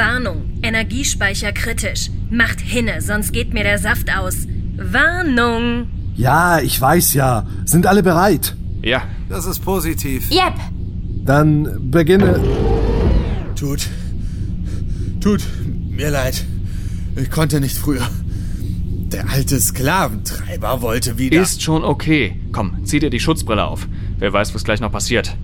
Warnung. 0.00 0.44
Energiespeicher 0.62 1.52
kritisch. 1.52 2.08
Macht 2.30 2.58
hinne, 2.58 3.02
sonst 3.02 3.32
geht 3.32 3.52
mir 3.52 3.64
der 3.64 3.78
Saft 3.78 4.08
aus. 4.16 4.46
Warnung. 4.78 5.88
Ja, 6.16 6.58
ich 6.58 6.80
weiß 6.80 7.12
ja. 7.12 7.46
Sind 7.66 7.86
alle 7.86 8.02
bereit? 8.02 8.56
Ja. 8.80 9.02
Das 9.28 9.44
ist 9.44 9.58
positiv. 9.58 10.30
Yep. 10.30 10.54
Dann 11.26 11.90
beginne. 11.90 12.40
Tut. 13.54 13.88
Tut 15.20 15.42
mir 15.90 16.08
leid. 16.08 16.46
Ich 17.16 17.30
konnte 17.30 17.60
nicht 17.60 17.76
früher. 17.76 18.08
Der 19.12 19.28
alte 19.28 19.60
Sklaventreiber 19.60 20.80
wollte 20.80 21.18
wieder. 21.18 21.42
Ist 21.42 21.62
schon 21.62 21.84
okay. 21.84 22.40
Komm, 22.52 22.86
zieh 22.86 23.00
dir 23.00 23.10
die 23.10 23.20
Schutzbrille 23.20 23.66
auf. 23.66 23.86
Wer 24.18 24.32
weiß, 24.32 24.54
was 24.54 24.64
gleich 24.64 24.80
noch 24.80 24.92
passiert. 24.92 25.36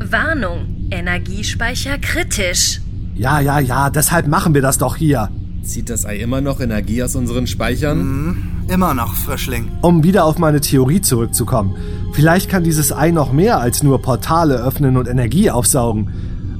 Warnung. 0.00 0.88
Energiespeicher 0.90 1.98
kritisch. 1.98 2.80
Ja, 3.14 3.40
ja, 3.40 3.60
ja, 3.60 3.90
deshalb 3.90 4.26
machen 4.26 4.54
wir 4.54 4.62
das 4.62 4.78
doch 4.78 4.96
hier. 4.96 5.30
Zieht 5.62 5.88
das 5.88 6.04
Ei 6.04 6.18
immer 6.18 6.40
noch 6.40 6.60
Energie 6.60 7.02
aus 7.02 7.14
unseren 7.14 7.46
Speichern? 7.46 8.66
Immer 8.68 8.92
noch, 8.92 9.14
Frischling. 9.14 9.70
Um 9.80 10.02
wieder 10.02 10.24
auf 10.24 10.38
meine 10.38 10.60
Theorie 10.60 11.00
zurückzukommen. 11.00 11.76
Vielleicht 12.12 12.50
kann 12.50 12.64
dieses 12.64 12.92
Ei 12.92 13.12
noch 13.12 13.32
mehr 13.32 13.60
als 13.60 13.82
nur 13.82 14.02
Portale 14.02 14.56
öffnen 14.56 14.96
und 14.96 15.08
Energie 15.08 15.50
aufsaugen. 15.50 16.10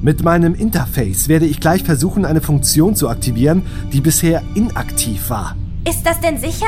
Mit 0.01 0.23
meinem 0.23 0.55
Interface 0.55 1.27
werde 1.27 1.45
ich 1.45 1.59
gleich 1.59 1.83
versuchen, 1.83 2.25
eine 2.25 2.41
Funktion 2.41 2.95
zu 2.95 3.09
aktivieren, 3.09 3.63
die 3.91 4.01
bisher 4.01 4.41
inaktiv 4.55 5.29
war. 5.29 5.55
Ist 5.87 6.03
das 6.05 6.19
denn 6.21 6.37
sicher? 6.37 6.67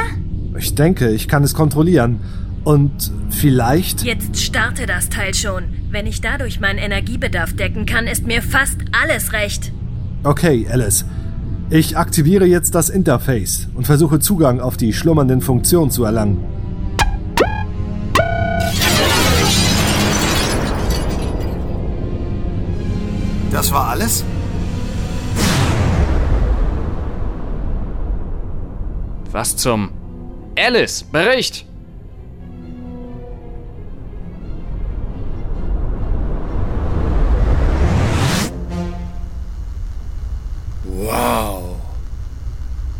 Ich 0.57 0.75
denke, 0.75 1.11
ich 1.11 1.27
kann 1.27 1.43
es 1.43 1.53
kontrollieren. 1.53 2.19
Und 2.63 3.11
vielleicht... 3.29 4.03
Jetzt 4.03 4.41
starte 4.41 4.85
das 4.85 5.09
Teil 5.09 5.33
schon. 5.33 5.63
Wenn 5.89 6.05
ich 6.05 6.21
dadurch 6.21 6.59
meinen 6.59 6.79
Energiebedarf 6.79 7.53
decken 7.53 7.85
kann, 7.85 8.07
ist 8.07 8.27
mir 8.27 8.41
fast 8.41 8.77
alles 8.91 9.33
recht. 9.33 9.71
Okay, 10.27 10.67
Alice. 10.69 11.05
Ich 11.69 11.97
aktiviere 11.97 12.45
jetzt 12.45 12.75
das 12.75 12.89
Interface 12.89 13.69
und 13.75 13.85
versuche 13.85 14.19
Zugang 14.19 14.59
auf 14.59 14.75
die 14.75 14.91
schlummernden 14.91 15.39
Funktionen 15.39 15.89
zu 15.89 16.03
erlangen. 16.03 16.43
Das 23.51 23.71
war 23.71 23.87
alles? 23.87 24.25
Was 29.31 29.55
zum... 29.55 29.91
Alice, 30.57 31.03
Bericht! 31.03 31.65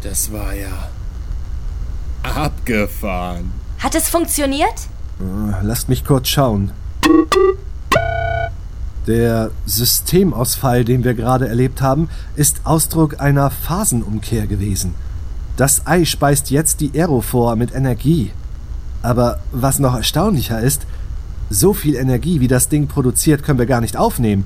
Das 0.09 0.31
war 0.31 0.53
ja 0.53 0.87
abgefahren. 2.23 3.51
Hat 3.79 3.93
es 3.93 4.07
funktioniert? 4.07 4.87
Äh, 5.19 5.65
Lasst 5.65 5.89
mich 5.89 6.05
kurz 6.05 6.29
schauen. 6.29 6.71
Der 9.05 9.51
Systemausfall, 9.65 10.85
den 10.85 11.03
wir 11.03 11.13
gerade 11.13 11.49
erlebt 11.49 11.81
haben, 11.81 12.09
ist 12.37 12.61
Ausdruck 12.63 13.19
einer 13.19 13.49
Phasenumkehr 13.49 14.47
gewesen. 14.47 14.95
Das 15.57 15.85
Ei 15.85 16.05
speist 16.05 16.51
jetzt 16.51 16.79
die 16.79 16.91
Aerophor 16.93 17.57
mit 17.57 17.75
Energie. 17.75 18.31
Aber 19.01 19.41
was 19.51 19.77
noch 19.79 19.95
erstaunlicher 19.95 20.61
ist, 20.61 20.87
so 21.49 21.73
viel 21.73 21.95
Energie, 21.95 22.39
wie 22.39 22.47
das 22.47 22.69
Ding 22.69 22.87
produziert, 22.87 23.43
können 23.43 23.59
wir 23.59 23.65
gar 23.65 23.81
nicht 23.81 23.97
aufnehmen. 23.97 24.45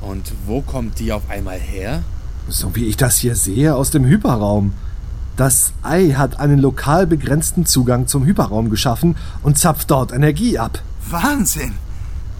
Und 0.00 0.32
wo 0.46 0.62
kommt 0.62 0.98
die 0.98 1.12
auf 1.12 1.30
einmal 1.30 1.60
her? 1.60 2.02
So 2.48 2.74
wie 2.74 2.86
ich 2.86 2.96
das 2.96 3.18
hier 3.18 3.36
sehe, 3.36 3.76
aus 3.76 3.90
dem 3.92 4.04
Hyperraum. 4.04 4.72
Das 5.36 5.72
Ei 5.82 6.12
hat 6.16 6.40
einen 6.40 6.58
lokal 6.58 7.06
begrenzten 7.06 7.66
Zugang 7.66 8.06
zum 8.06 8.24
Hyperraum 8.24 8.70
geschaffen 8.70 9.16
und 9.42 9.58
zapft 9.58 9.90
dort 9.90 10.12
Energie 10.12 10.58
ab. 10.58 10.82
Wahnsinn. 11.10 11.74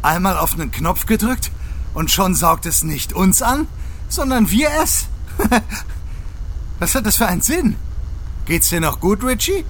Einmal 0.01 0.39
auf 0.39 0.55
einen 0.55 0.71
Knopf 0.71 1.05
gedrückt 1.05 1.51
und 1.93 2.11
schon 2.11 2.35
saugt 2.35 2.65
es 2.65 2.83
nicht 2.83 3.13
uns 3.13 3.43
an, 3.43 3.67
sondern 4.09 4.51
wir 4.51 4.69
es. 4.83 5.09
Was 6.79 6.95
hat 6.95 7.05
das 7.05 7.17
für 7.17 7.27
einen 7.27 7.43
Sinn? 7.43 7.77
Geht's 8.47 8.71
dir 8.71 8.81
noch 8.81 9.01
gut, 9.01 9.23
Richie? 9.25 9.65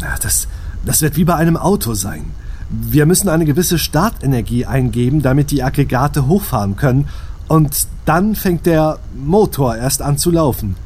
Ja, 0.00 0.14
Das, 0.22 0.48
das 0.86 1.02
wird 1.02 1.16
wie 1.16 1.24
bei 1.24 1.34
einem 1.34 1.58
Auto 1.58 1.92
sein. 1.92 2.30
Wir 2.70 3.04
müssen 3.04 3.28
eine 3.28 3.44
gewisse 3.44 3.78
Startenergie 3.78 4.64
eingeben, 4.64 5.20
damit 5.20 5.50
die 5.50 5.62
Aggregate 5.62 6.26
hochfahren 6.26 6.76
können. 6.76 7.08
Und 7.48 7.86
dann 8.06 8.34
fängt 8.34 8.64
der 8.64 8.98
Motor 9.14 9.76
erst 9.76 10.00
an 10.00 10.16
zu 10.16 10.30
laufen. 10.30 10.76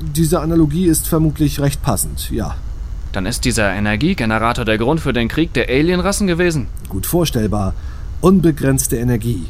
Diese 0.00 0.40
Analogie 0.40 0.86
ist 0.86 1.08
vermutlich 1.08 1.60
recht 1.60 1.82
passend, 1.82 2.30
ja. 2.30 2.56
Dann 3.12 3.26
ist 3.26 3.44
dieser 3.44 3.72
Energiegenerator 3.72 4.64
der 4.64 4.78
Grund 4.78 5.00
für 5.00 5.12
den 5.12 5.28
Krieg 5.28 5.52
der 5.52 5.68
Alienrassen 5.68 6.26
gewesen? 6.26 6.68
Gut 6.88 7.06
vorstellbar. 7.06 7.74
Unbegrenzte 8.20 8.96
Energie. 8.96 9.46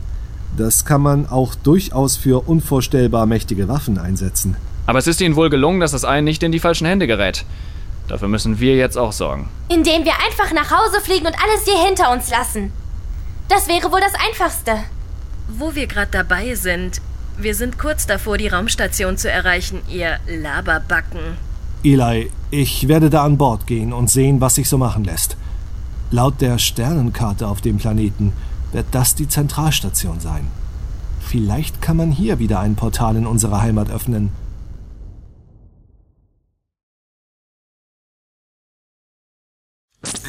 Das 0.57 0.85
kann 0.85 1.01
man 1.01 1.27
auch 1.29 1.55
durchaus 1.55 2.17
für 2.17 2.47
unvorstellbar 2.49 3.27
mächtige 3.27 3.69
Waffen 3.69 3.99
einsetzen. 3.99 4.57
Aber 4.87 4.99
es 4.99 5.07
ist 5.07 5.21
ihnen 5.21 5.37
wohl 5.37 5.49
gelungen, 5.49 5.81
dass 5.81 5.93
das 5.93 6.05
Ei 6.05 6.21
nicht 6.21 6.43
in 6.43 6.53
die 6.53 6.59
falschen 6.59 6.87
Hände 6.87 7.07
gerät. 7.07 7.45
Dafür 8.09 8.29
müssen 8.29 8.59
wir 8.59 8.77
jetzt 8.77 8.99
auch 8.99 9.13
sorgen. 9.13 9.49
Indem 9.69 10.05
wir 10.05 10.15
einfach 10.27 10.53
nach 10.53 10.71
Hause 10.71 11.01
fliegen 11.01 11.27
und 11.27 11.37
alles 11.43 11.65
hier 11.65 11.87
hinter 11.87 12.13
uns 12.13 12.31
lassen. 12.31 12.73
Das 13.49 13.69
wäre 13.69 13.93
wohl 13.93 14.01
das 14.01 14.15
Einfachste. 14.29 14.73
Wo 15.49 15.75
wir 15.75 15.87
gerade 15.87 16.11
dabei 16.11 16.55
sind, 16.55 17.01
wir 17.39 17.55
sind 17.55 17.79
kurz 17.79 18.07
davor, 18.07 18.39
die 18.39 18.49
Raumstation 18.49 19.17
zu 19.17 19.31
erreichen, 19.31 19.83
ihr 19.89 20.19
Laberbacken. 20.27 21.37
Eli, 21.83 22.31
ich 22.51 22.89
werde 22.89 23.11
da 23.11 23.25
an 23.25 23.39
Bord 23.39 23.67
gehen 23.67 23.93
und 23.93 24.11
sehen, 24.11 24.41
was 24.41 24.55
sich 24.55 24.69
so 24.69 24.79
machen 24.79 25.05
lässt. 25.05 25.37
Laut 26.11 26.41
der 26.41 26.59
Sternenkarte 26.59 27.49
auf 27.49 27.61
dem 27.61 27.79
Planeten 27.79 28.33
wird 28.73 28.87
das 28.93 29.15
die 29.15 29.29
Zentralstation 29.29 30.21
sein. 30.21 30.47
Vielleicht 31.21 31.81
kann 31.81 31.97
man 31.97 32.13
hier 32.13 32.39
wieder 32.39 32.61
ein 32.61 32.77
Portal 32.77 33.17
in 33.17 33.27
unsere 33.27 33.61
Heimat 33.63 33.91
öffnen. 33.91 34.31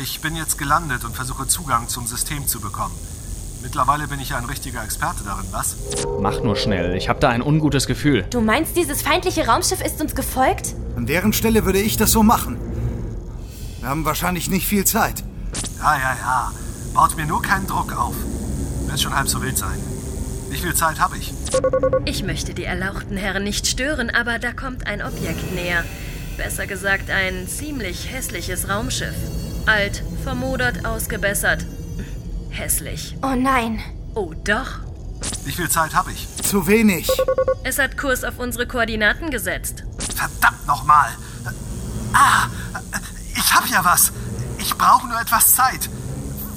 Ich 0.02 0.22
bin 0.22 0.36
jetzt 0.36 0.58
gelandet 0.58 1.04
und 1.04 1.16
versuche 1.16 1.48
Zugang 1.48 1.88
zum 1.88 2.08
System 2.08 2.48
zu 2.48 2.60
bekommen. 2.60 2.96
Mittlerweile 3.64 4.10
bin 4.10 4.20
ich 4.20 4.30
ja 4.30 4.38
ein 4.38 4.44
richtiger 4.44 4.84
Experte 4.84 5.24
darin, 5.24 5.46
was? 5.52 5.78
Mach 6.20 6.44
nur 6.44 6.58
schnell, 6.58 6.96
ich 6.98 7.08
habe 7.08 7.22
da 7.22 7.30
ein 7.30 7.42
ungutes 7.42 7.88
Gefühl. 7.88 8.26
Du 8.30 8.42
meinst, 8.42 8.76
dieses 8.76 9.02
feindliche 9.02 9.48
Raumschiff 9.48 9.80
ist 9.80 10.02
uns 10.02 10.16
gefolgt? 10.16 10.76
An 10.98 11.06
deren 11.06 11.32
Stelle 11.32 11.64
würde 11.64 11.80
ich 11.80 11.96
das 11.96 12.12
so 12.12 12.24
machen. 12.24 12.58
Wir 13.80 13.88
haben 13.88 14.04
wahrscheinlich 14.04 14.50
nicht 14.50 14.68
viel 14.68 14.84
Zeit. 14.84 15.24
Ja, 15.80 15.96
ja, 15.96 16.18
ja. 16.22 16.52
Baut 16.94 17.16
mir 17.16 17.26
nur 17.26 17.42
keinen 17.42 17.66
Druck 17.66 17.98
auf. 17.98 18.16
Wird 18.86 19.02
schon 19.02 19.16
halb 19.16 19.30
so 19.30 19.42
wild 19.42 19.58
sein. 19.58 19.80
Wie 20.50 20.58
viel 20.58 20.76
Zeit 20.76 21.00
habe 21.00 21.18
ich? 21.18 21.34
Ich 22.04 22.22
möchte 22.22 22.54
die 22.54 22.66
erlauchten 22.66 23.16
Herren 23.16 23.46
nicht 23.46 23.66
stören, 23.66 24.10
aber 24.10 24.40
da 24.40 24.52
kommt 24.52 24.88
ein 24.88 25.02
Objekt 25.02 25.56
näher. 25.56 25.86
Besser 26.36 26.68
gesagt, 26.68 27.10
ein 27.10 27.48
ziemlich 27.48 28.12
hässliches 28.12 28.68
Raumschiff. 28.68 29.16
Alt, 29.66 30.04
vermodert, 30.24 30.86
ausgebessert. 30.86 31.66
Hässlich. 32.54 33.18
Oh 33.24 33.36
nein. 33.36 33.82
Oh 34.14 34.32
doch. 34.44 34.80
Wie 35.44 35.52
viel 35.52 35.70
Zeit 35.70 35.96
habe 35.96 36.12
ich? 36.12 36.28
Zu 36.38 36.68
wenig. 36.68 37.10
Es 37.64 37.80
hat 37.80 37.98
Kurs 37.98 38.24
auf 38.24 38.38
unsere 38.38 38.68
Koordinaten 38.68 39.32
gesetzt. 39.32 39.84
Verdammt 39.98 40.66
nochmal. 40.68 41.10
Ah, 42.14 42.48
ich 43.36 43.54
hab 43.54 43.68
ja 43.68 43.84
was. 43.84 44.14
Ich 44.60 44.76
brauche 44.76 45.08
nur 45.08 45.20
etwas 45.20 45.56
Zeit. 45.56 45.90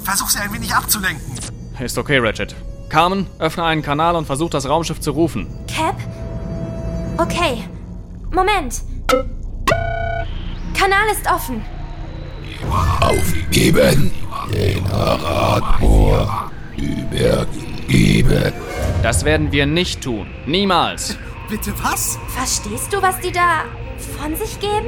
Versuch 0.03 0.29
sie 0.29 0.39
ein 0.39 0.53
wenig 0.53 0.73
abzulenken. 0.73 1.35
Ist 1.79 1.97
okay, 1.97 2.19
Ratchet. 2.19 2.55
Carmen, 2.89 3.27
öffne 3.39 3.63
einen 3.63 3.81
Kanal 3.81 4.15
und 4.15 4.25
versuch 4.25 4.51
das 4.51 4.69
Raumschiff 4.69 5.01
zu 5.01 5.11
rufen. 5.11 5.47
Cap? 5.67 5.95
Okay. 7.17 7.67
Moment. 8.31 8.81
Kanal 10.73 11.07
ist 11.11 11.29
offen. 11.29 11.65
Aufgeben. 13.01 14.11
Generator 14.51 16.51
übergeben. 16.77 18.53
Das 19.03 19.25
werden 19.25 19.51
wir 19.51 19.65
nicht 19.65 20.01
tun. 20.01 20.27
Niemals. 20.45 21.17
Bitte 21.49 21.73
was? 21.81 22.17
Verstehst 22.29 22.91
du, 22.91 23.01
was 23.01 23.19
die 23.19 23.31
da 23.31 23.63
von 24.19 24.35
sich 24.35 24.59
geben? 24.59 24.87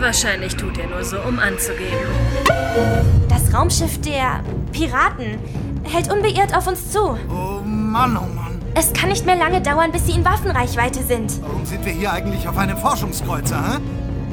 Wahrscheinlich 0.00 0.56
tut 0.56 0.78
er 0.78 0.86
nur 0.86 1.04
so, 1.04 1.18
um 1.20 1.38
anzugeben. 1.38 1.98
Das 3.28 3.52
Raumschiff 3.52 4.00
der 4.00 4.42
Piraten 4.72 5.38
hält 5.84 6.12
unbeirrt 6.12 6.56
auf 6.56 6.66
uns 6.66 6.90
zu. 6.90 7.18
Oh 7.28 7.60
Mann, 7.64 8.16
oh 8.16 8.34
Mann. 8.34 8.60
Es 8.74 8.92
kann 8.92 9.10
nicht 9.10 9.26
mehr 9.26 9.36
lange 9.36 9.60
dauern, 9.60 9.92
bis 9.92 10.06
sie 10.06 10.12
in 10.12 10.24
Waffenreichweite 10.24 11.02
sind. 11.02 11.42
Warum 11.42 11.66
sind 11.66 11.84
wir 11.84 11.92
hier 11.92 12.12
eigentlich 12.12 12.46
auf 12.48 12.56
einem 12.56 12.78
Forschungskreuzer, 12.78 13.56
hä? 13.56 13.78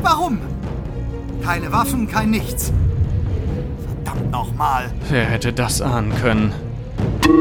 Warum? 0.03 0.39
Keine 1.48 1.72
Waffen, 1.72 2.10
kein 2.10 2.30
nichts. 2.30 2.74
Verdammt 4.04 4.32
nochmal. 4.32 4.91
Wer 5.08 5.24
hätte 5.24 5.54
das 5.54 5.82
ahnen 5.82 6.14
können? 6.20 6.52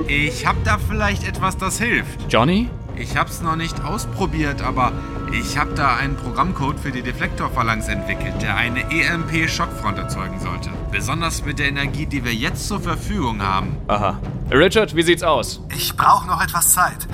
Ich 0.06 0.46
hab 0.46 0.62
da 0.62 0.78
vielleicht 0.78 1.26
etwas, 1.26 1.56
das 1.56 1.80
hilft. 1.80 2.32
Johnny? 2.32 2.70
Ich 2.94 3.16
hab's 3.16 3.42
noch 3.42 3.56
nicht 3.56 3.82
ausprobiert, 3.82 4.62
aber 4.62 4.92
ich 5.32 5.58
hab 5.58 5.74
da 5.74 5.96
einen 5.96 6.14
Programmcode 6.14 6.78
für 6.78 6.92
die 6.92 7.02
Deflektorphalanx 7.02 7.88
entwickelt, 7.88 8.40
der 8.40 8.56
eine 8.56 8.88
EMP-Schockfront 8.92 9.98
erzeugen 9.98 10.38
sollte. 10.38 10.70
Besonders 10.92 11.44
mit 11.44 11.58
der 11.58 11.66
Energie, 11.66 12.06
die 12.06 12.24
wir 12.24 12.32
jetzt 12.32 12.68
zur 12.68 12.78
Verfügung 12.78 13.42
haben. 13.42 13.76
Aha. 13.88 14.20
Richard, 14.52 14.94
wie 14.94 15.02
sieht's 15.02 15.24
aus? 15.24 15.60
Ich 15.74 15.96
brauche 15.96 16.28
noch 16.28 16.40
etwas 16.40 16.74
Zeit. 16.74 17.08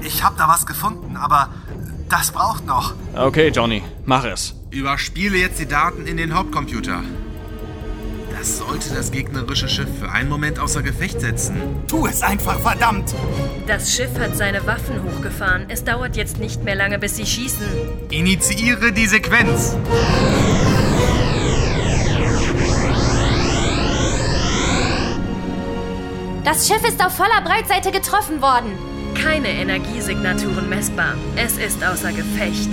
Ich 0.00 0.24
habe 0.24 0.36
da 0.38 0.48
was 0.48 0.64
gefunden, 0.64 1.18
aber 1.18 1.50
das 2.08 2.30
braucht 2.30 2.64
noch. 2.64 2.94
Okay, 3.14 3.50
Johnny, 3.50 3.82
mach 4.06 4.24
es. 4.24 4.54
Überspiele 4.74 5.38
jetzt 5.38 5.60
die 5.60 5.66
Daten 5.66 6.04
in 6.06 6.16
den 6.16 6.34
Hauptcomputer. 6.34 7.04
Das 8.36 8.58
sollte 8.58 8.92
das 8.92 9.12
gegnerische 9.12 9.68
Schiff 9.68 9.88
für 10.00 10.10
einen 10.10 10.28
Moment 10.28 10.58
außer 10.58 10.82
Gefecht 10.82 11.20
setzen. 11.20 11.54
Tu 11.86 12.06
es 12.06 12.22
einfach, 12.22 12.58
verdammt. 12.58 13.14
Das 13.68 13.94
Schiff 13.94 14.10
hat 14.18 14.36
seine 14.36 14.66
Waffen 14.66 15.00
hochgefahren. 15.04 15.66
Es 15.68 15.84
dauert 15.84 16.16
jetzt 16.16 16.40
nicht 16.40 16.64
mehr 16.64 16.74
lange, 16.74 16.98
bis 16.98 17.16
sie 17.16 17.24
schießen. 17.24 17.64
Initiiere 18.10 18.92
die 18.92 19.06
Sequenz. 19.06 19.76
Das 26.44 26.68
Schiff 26.68 26.86
ist 26.86 27.02
auf 27.02 27.16
voller 27.16 27.40
Breitseite 27.44 27.92
getroffen 27.92 28.42
worden. 28.42 28.72
Keine 29.14 29.48
Energiesignaturen 29.48 30.68
messbar. 30.68 31.14
Es 31.36 31.58
ist 31.58 31.82
außer 31.84 32.12
Gefecht. 32.12 32.70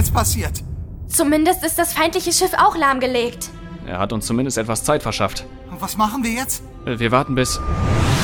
Jetzt 0.00 0.14
passiert? 0.14 0.62
Zumindest 1.08 1.62
ist 1.64 1.78
das 1.78 1.92
feindliche 1.92 2.32
Schiff 2.32 2.52
auch 2.56 2.76
lahmgelegt. 2.76 3.50
Er 3.86 3.98
hat 3.98 4.12
uns 4.12 4.26
zumindest 4.26 4.56
etwas 4.56 4.82
Zeit 4.84 5.02
verschafft. 5.02 5.44
Und 5.70 5.82
was 5.82 5.96
machen 5.96 6.24
wir 6.24 6.30
jetzt? 6.30 6.62
Äh, 6.86 6.98
Wir 6.98 7.10
warten 7.10 7.34
bis. 7.34 7.60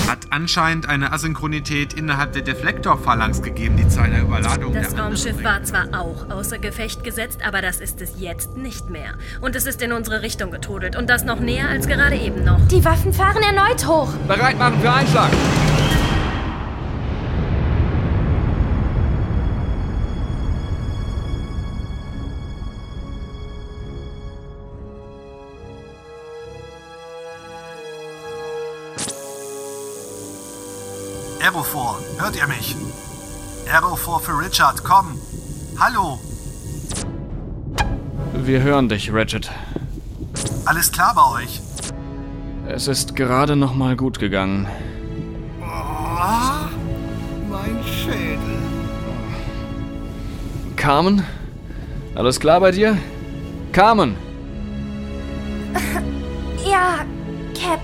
Hat 0.08 0.18
anscheinend 0.30 0.88
eine 0.88 1.12
Asynchronität 1.12 1.92
innerhalb 1.92 2.32
der 2.32 2.42
Deflektorphalanx 2.42 3.42
gegeben, 3.42 3.76
die 3.76 3.88
zu 3.88 4.00
einer 4.00 4.20
Überladung 4.20 4.72
Das 4.72 4.94
der 4.94 5.04
Raumschiff 5.04 5.42
war 5.42 5.62
zwar 5.64 5.86
auch 6.00 6.30
außer 6.30 6.58
Gefecht 6.58 7.02
gesetzt, 7.02 7.40
aber 7.44 7.60
das 7.60 7.80
ist 7.80 8.00
es 8.00 8.12
jetzt 8.20 8.56
nicht 8.56 8.88
mehr. 8.88 9.14
Und 9.40 9.56
es 9.56 9.66
ist 9.66 9.82
in 9.82 9.92
unsere 9.92 10.22
Richtung 10.22 10.52
getrudelt 10.52 10.96
und 10.96 11.10
das 11.10 11.24
noch 11.24 11.40
näher 11.40 11.68
als 11.68 11.88
gerade 11.88 12.16
eben 12.16 12.44
noch. 12.44 12.60
Die 12.68 12.84
Waffen 12.84 13.12
fahren 13.12 13.42
erneut 13.42 13.86
hoch. 13.86 14.12
Bereit 14.28 14.58
machen 14.58 14.80
für 14.80 14.92
Einschlag! 14.92 15.30
Aerofor 34.06 34.20
für 34.20 34.38
Richard, 34.38 34.84
komm. 34.84 35.18
Hallo, 35.80 36.20
Wir 38.34 38.62
hören 38.62 38.88
dich, 38.88 39.12
Ratchet. 39.12 39.50
alles 40.64 40.92
klar 40.92 41.12
bei 41.16 41.42
euch? 41.42 41.60
Es 42.68 42.86
ist 42.86 43.16
gerade 43.16 43.56
noch 43.56 43.74
mal 43.74 43.96
gut 43.96 44.20
gegangen. 44.20 44.68
Ah, 45.60 46.68
mein 47.50 47.82
Schädel. 47.84 48.38
Carmen? 50.76 51.24
Alles 52.14 52.38
klar 52.38 52.60
bei 52.60 52.70
dir? 52.70 52.96
Carmen! 53.72 54.16
Ja, 56.64 57.04
Cap. 57.54 57.80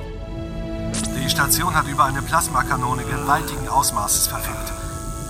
Die 1.16 1.30
Station 1.30 1.72
hat 1.74 1.86
über 1.88 2.04
eine 2.04 2.20
Plasmakanone 2.22 3.02
gewaltigen 3.04 3.68
Ausmaßes 3.68 4.26
verfügt. 4.26 4.72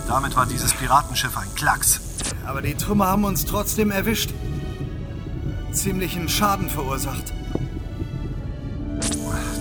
Damit 0.07 0.37
war 0.37 0.47
dieses 0.47 0.73
Piratenschiff 0.75 1.37
ein 1.37 1.55
Klacks. 1.55 2.01
Aber 2.47 2.63
die 2.63 2.75
Trümmer 2.75 3.07
haben 3.07 3.25
uns 3.25 3.45
trotzdem 3.45 3.91
erwischt. 3.91 4.31
Ziemlichen 5.73 6.29
Schaden 6.29 6.69
verursacht. 6.69 7.33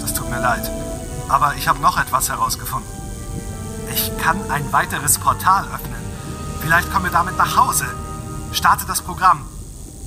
Das 0.01 0.13
tut 0.13 0.29
mir 0.29 0.39
leid. 0.41 0.69
Aber 1.29 1.55
ich 1.55 1.67
habe 1.67 1.79
noch 1.79 1.97
etwas 1.99 2.29
herausgefunden. 2.29 2.89
Ich 3.93 4.11
kann 4.17 4.37
ein 4.49 4.71
weiteres 4.71 5.17
Portal 5.17 5.65
öffnen. 5.65 6.01
Vielleicht 6.61 6.91
kommen 6.91 7.05
wir 7.05 7.11
damit 7.11 7.37
nach 7.37 7.57
Hause. 7.57 7.85
Starte 8.51 8.85
das 8.85 9.01
Programm. 9.01 9.45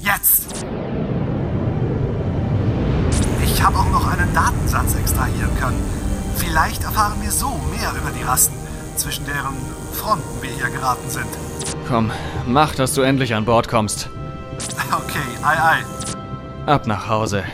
Jetzt! 0.00 0.64
Ich 3.42 3.62
habe 3.62 3.78
auch 3.78 3.90
noch 3.90 4.06
einen 4.06 4.32
Datensatz 4.34 4.94
extrahieren 4.94 5.56
können. 5.58 5.82
Vielleicht 6.36 6.84
erfahren 6.84 7.22
wir 7.22 7.30
so 7.30 7.58
mehr 7.70 7.92
über 7.92 8.10
die 8.10 8.22
Rassen, 8.22 8.52
zwischen 8.96 9.24
deren 9.24 9.56
Fronten 9.94 10.42
wir 10.42 10.50
hier 10.50 10.70
geraten 10.70 11.08
sind. 11.08 11.28
Komm, 11.88 12.10
mach, 12.46 12.74
dass 12.74 12.94
du 12.94 13.02
endlich 13.02 13.34
an 13.34 13.44
Bord 13.44 13.68
kommst. 13.68 14.08
Okay, 14.90 15.18
ei 15.42 15.78
ei. 16.66 16.70
Ab 16.70 16.86
nach 16.86 17.08
Hause. 17.08 17.44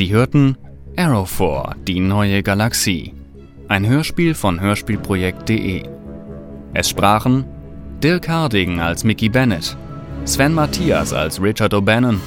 Sie 0.00 0.14
hörten 0.14 0.56
Arrow 0.96 1.28
4, 1.28 1.76
die 1.86 2.00
neue 2.00 2.42
Galaxie. 2.42 3.12
Ein 3.68 3.86
Hörspiel 3.86 4.34
von 4.34 4.58
hörspielprojekt.de. 4.58 5.82
Es 6.72 6.88
sprachen 6.88 7.44
Dirk 8.02 8.26
Harding 8.26 8.80
als 8.80 9.04
Mickey 9.04 9.28
Bennett, 9.28 9.76
Sven 10.24 10.54
Matthias 10.54 11.12
als 11.12 11.38
Richard 11.38 11.74
O'Bannon, 11.74 12.18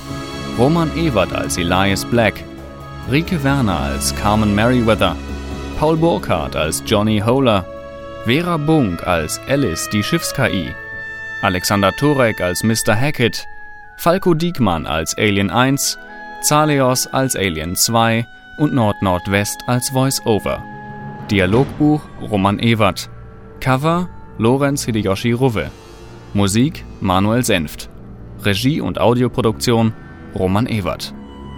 Roman 0.59 0.91
Ewert 0.95 1.33
als 1.33 1.57
Elias 1.57 2.05
Black, 2.05 2.35
Rike 3.11 3.43
Werner 3.43 3.79
als 3.79 4.15
Carmen 4.17 4.53
Merriweather, 4.53 5.15
Paul 5.79 5.97
Burkhardt 5.97 6.55
als 6.55 6.83
Johnny 6.85 7.23
Holer, 7.25 7.65
Vera 8.25 8.57
Bunk 8.57 9.01
als 9.07 9.41
Alice, 9.47 9.89
die 9.89 10.03
Schiffs-KI, 10.03 10.67
Alexander 11.41 11.91
Turek 11.93 12.39
als 12.39 12.61
Mr. 12.63 12.95
Hackett, 12.95 13.47
Falco 13.97 14.35
Diekmann 14.35 14.85
als 14.85 15.17
Alien 15.17 15.49
1, 15.49 15.97
Zaleos 16.43 17.07
als 17.07 17.35
Alien 17.37 17.75
2 17.75 18.27
und 18.57 18.73
Nord-Nordwest 18.73 19.63
als 19.65 19.89
Voice-Over. 19.91 20.61
Dialogbuch 21.31 22.01
Roman 22.21 22.59
Ewert. 22.59 23.09
Cover 23.61 24.09
Lorenz 24.37 24.83
Hideyoshi 24.83 25.31
Ruwe. 25.31 25.71
Musik 26.33 26.83
Manuel 26.99 27.45
Senft. 27.45 27.89
Regie 28.43 28.81
und 28.81 28.99
Audioproduktion 28.99 29.93
Roman 30.35 30.67
Ewert. 30.67 31.13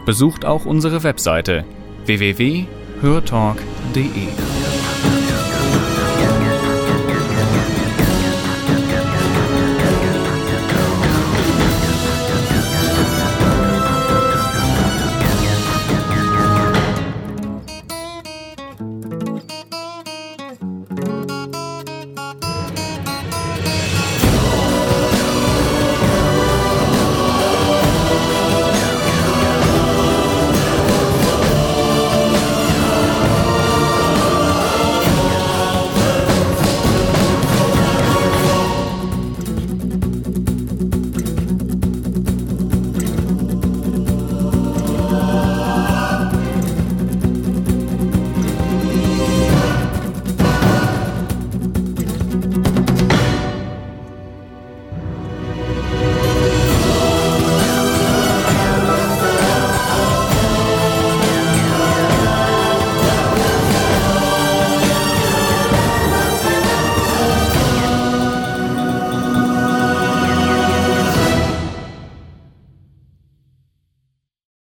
Besucht 0.05 0.45
auch 0.45 0.65
unsere 0.65 1.01
Webseite 1.01 1.65
www.hörtalk.de. 2.05 4.54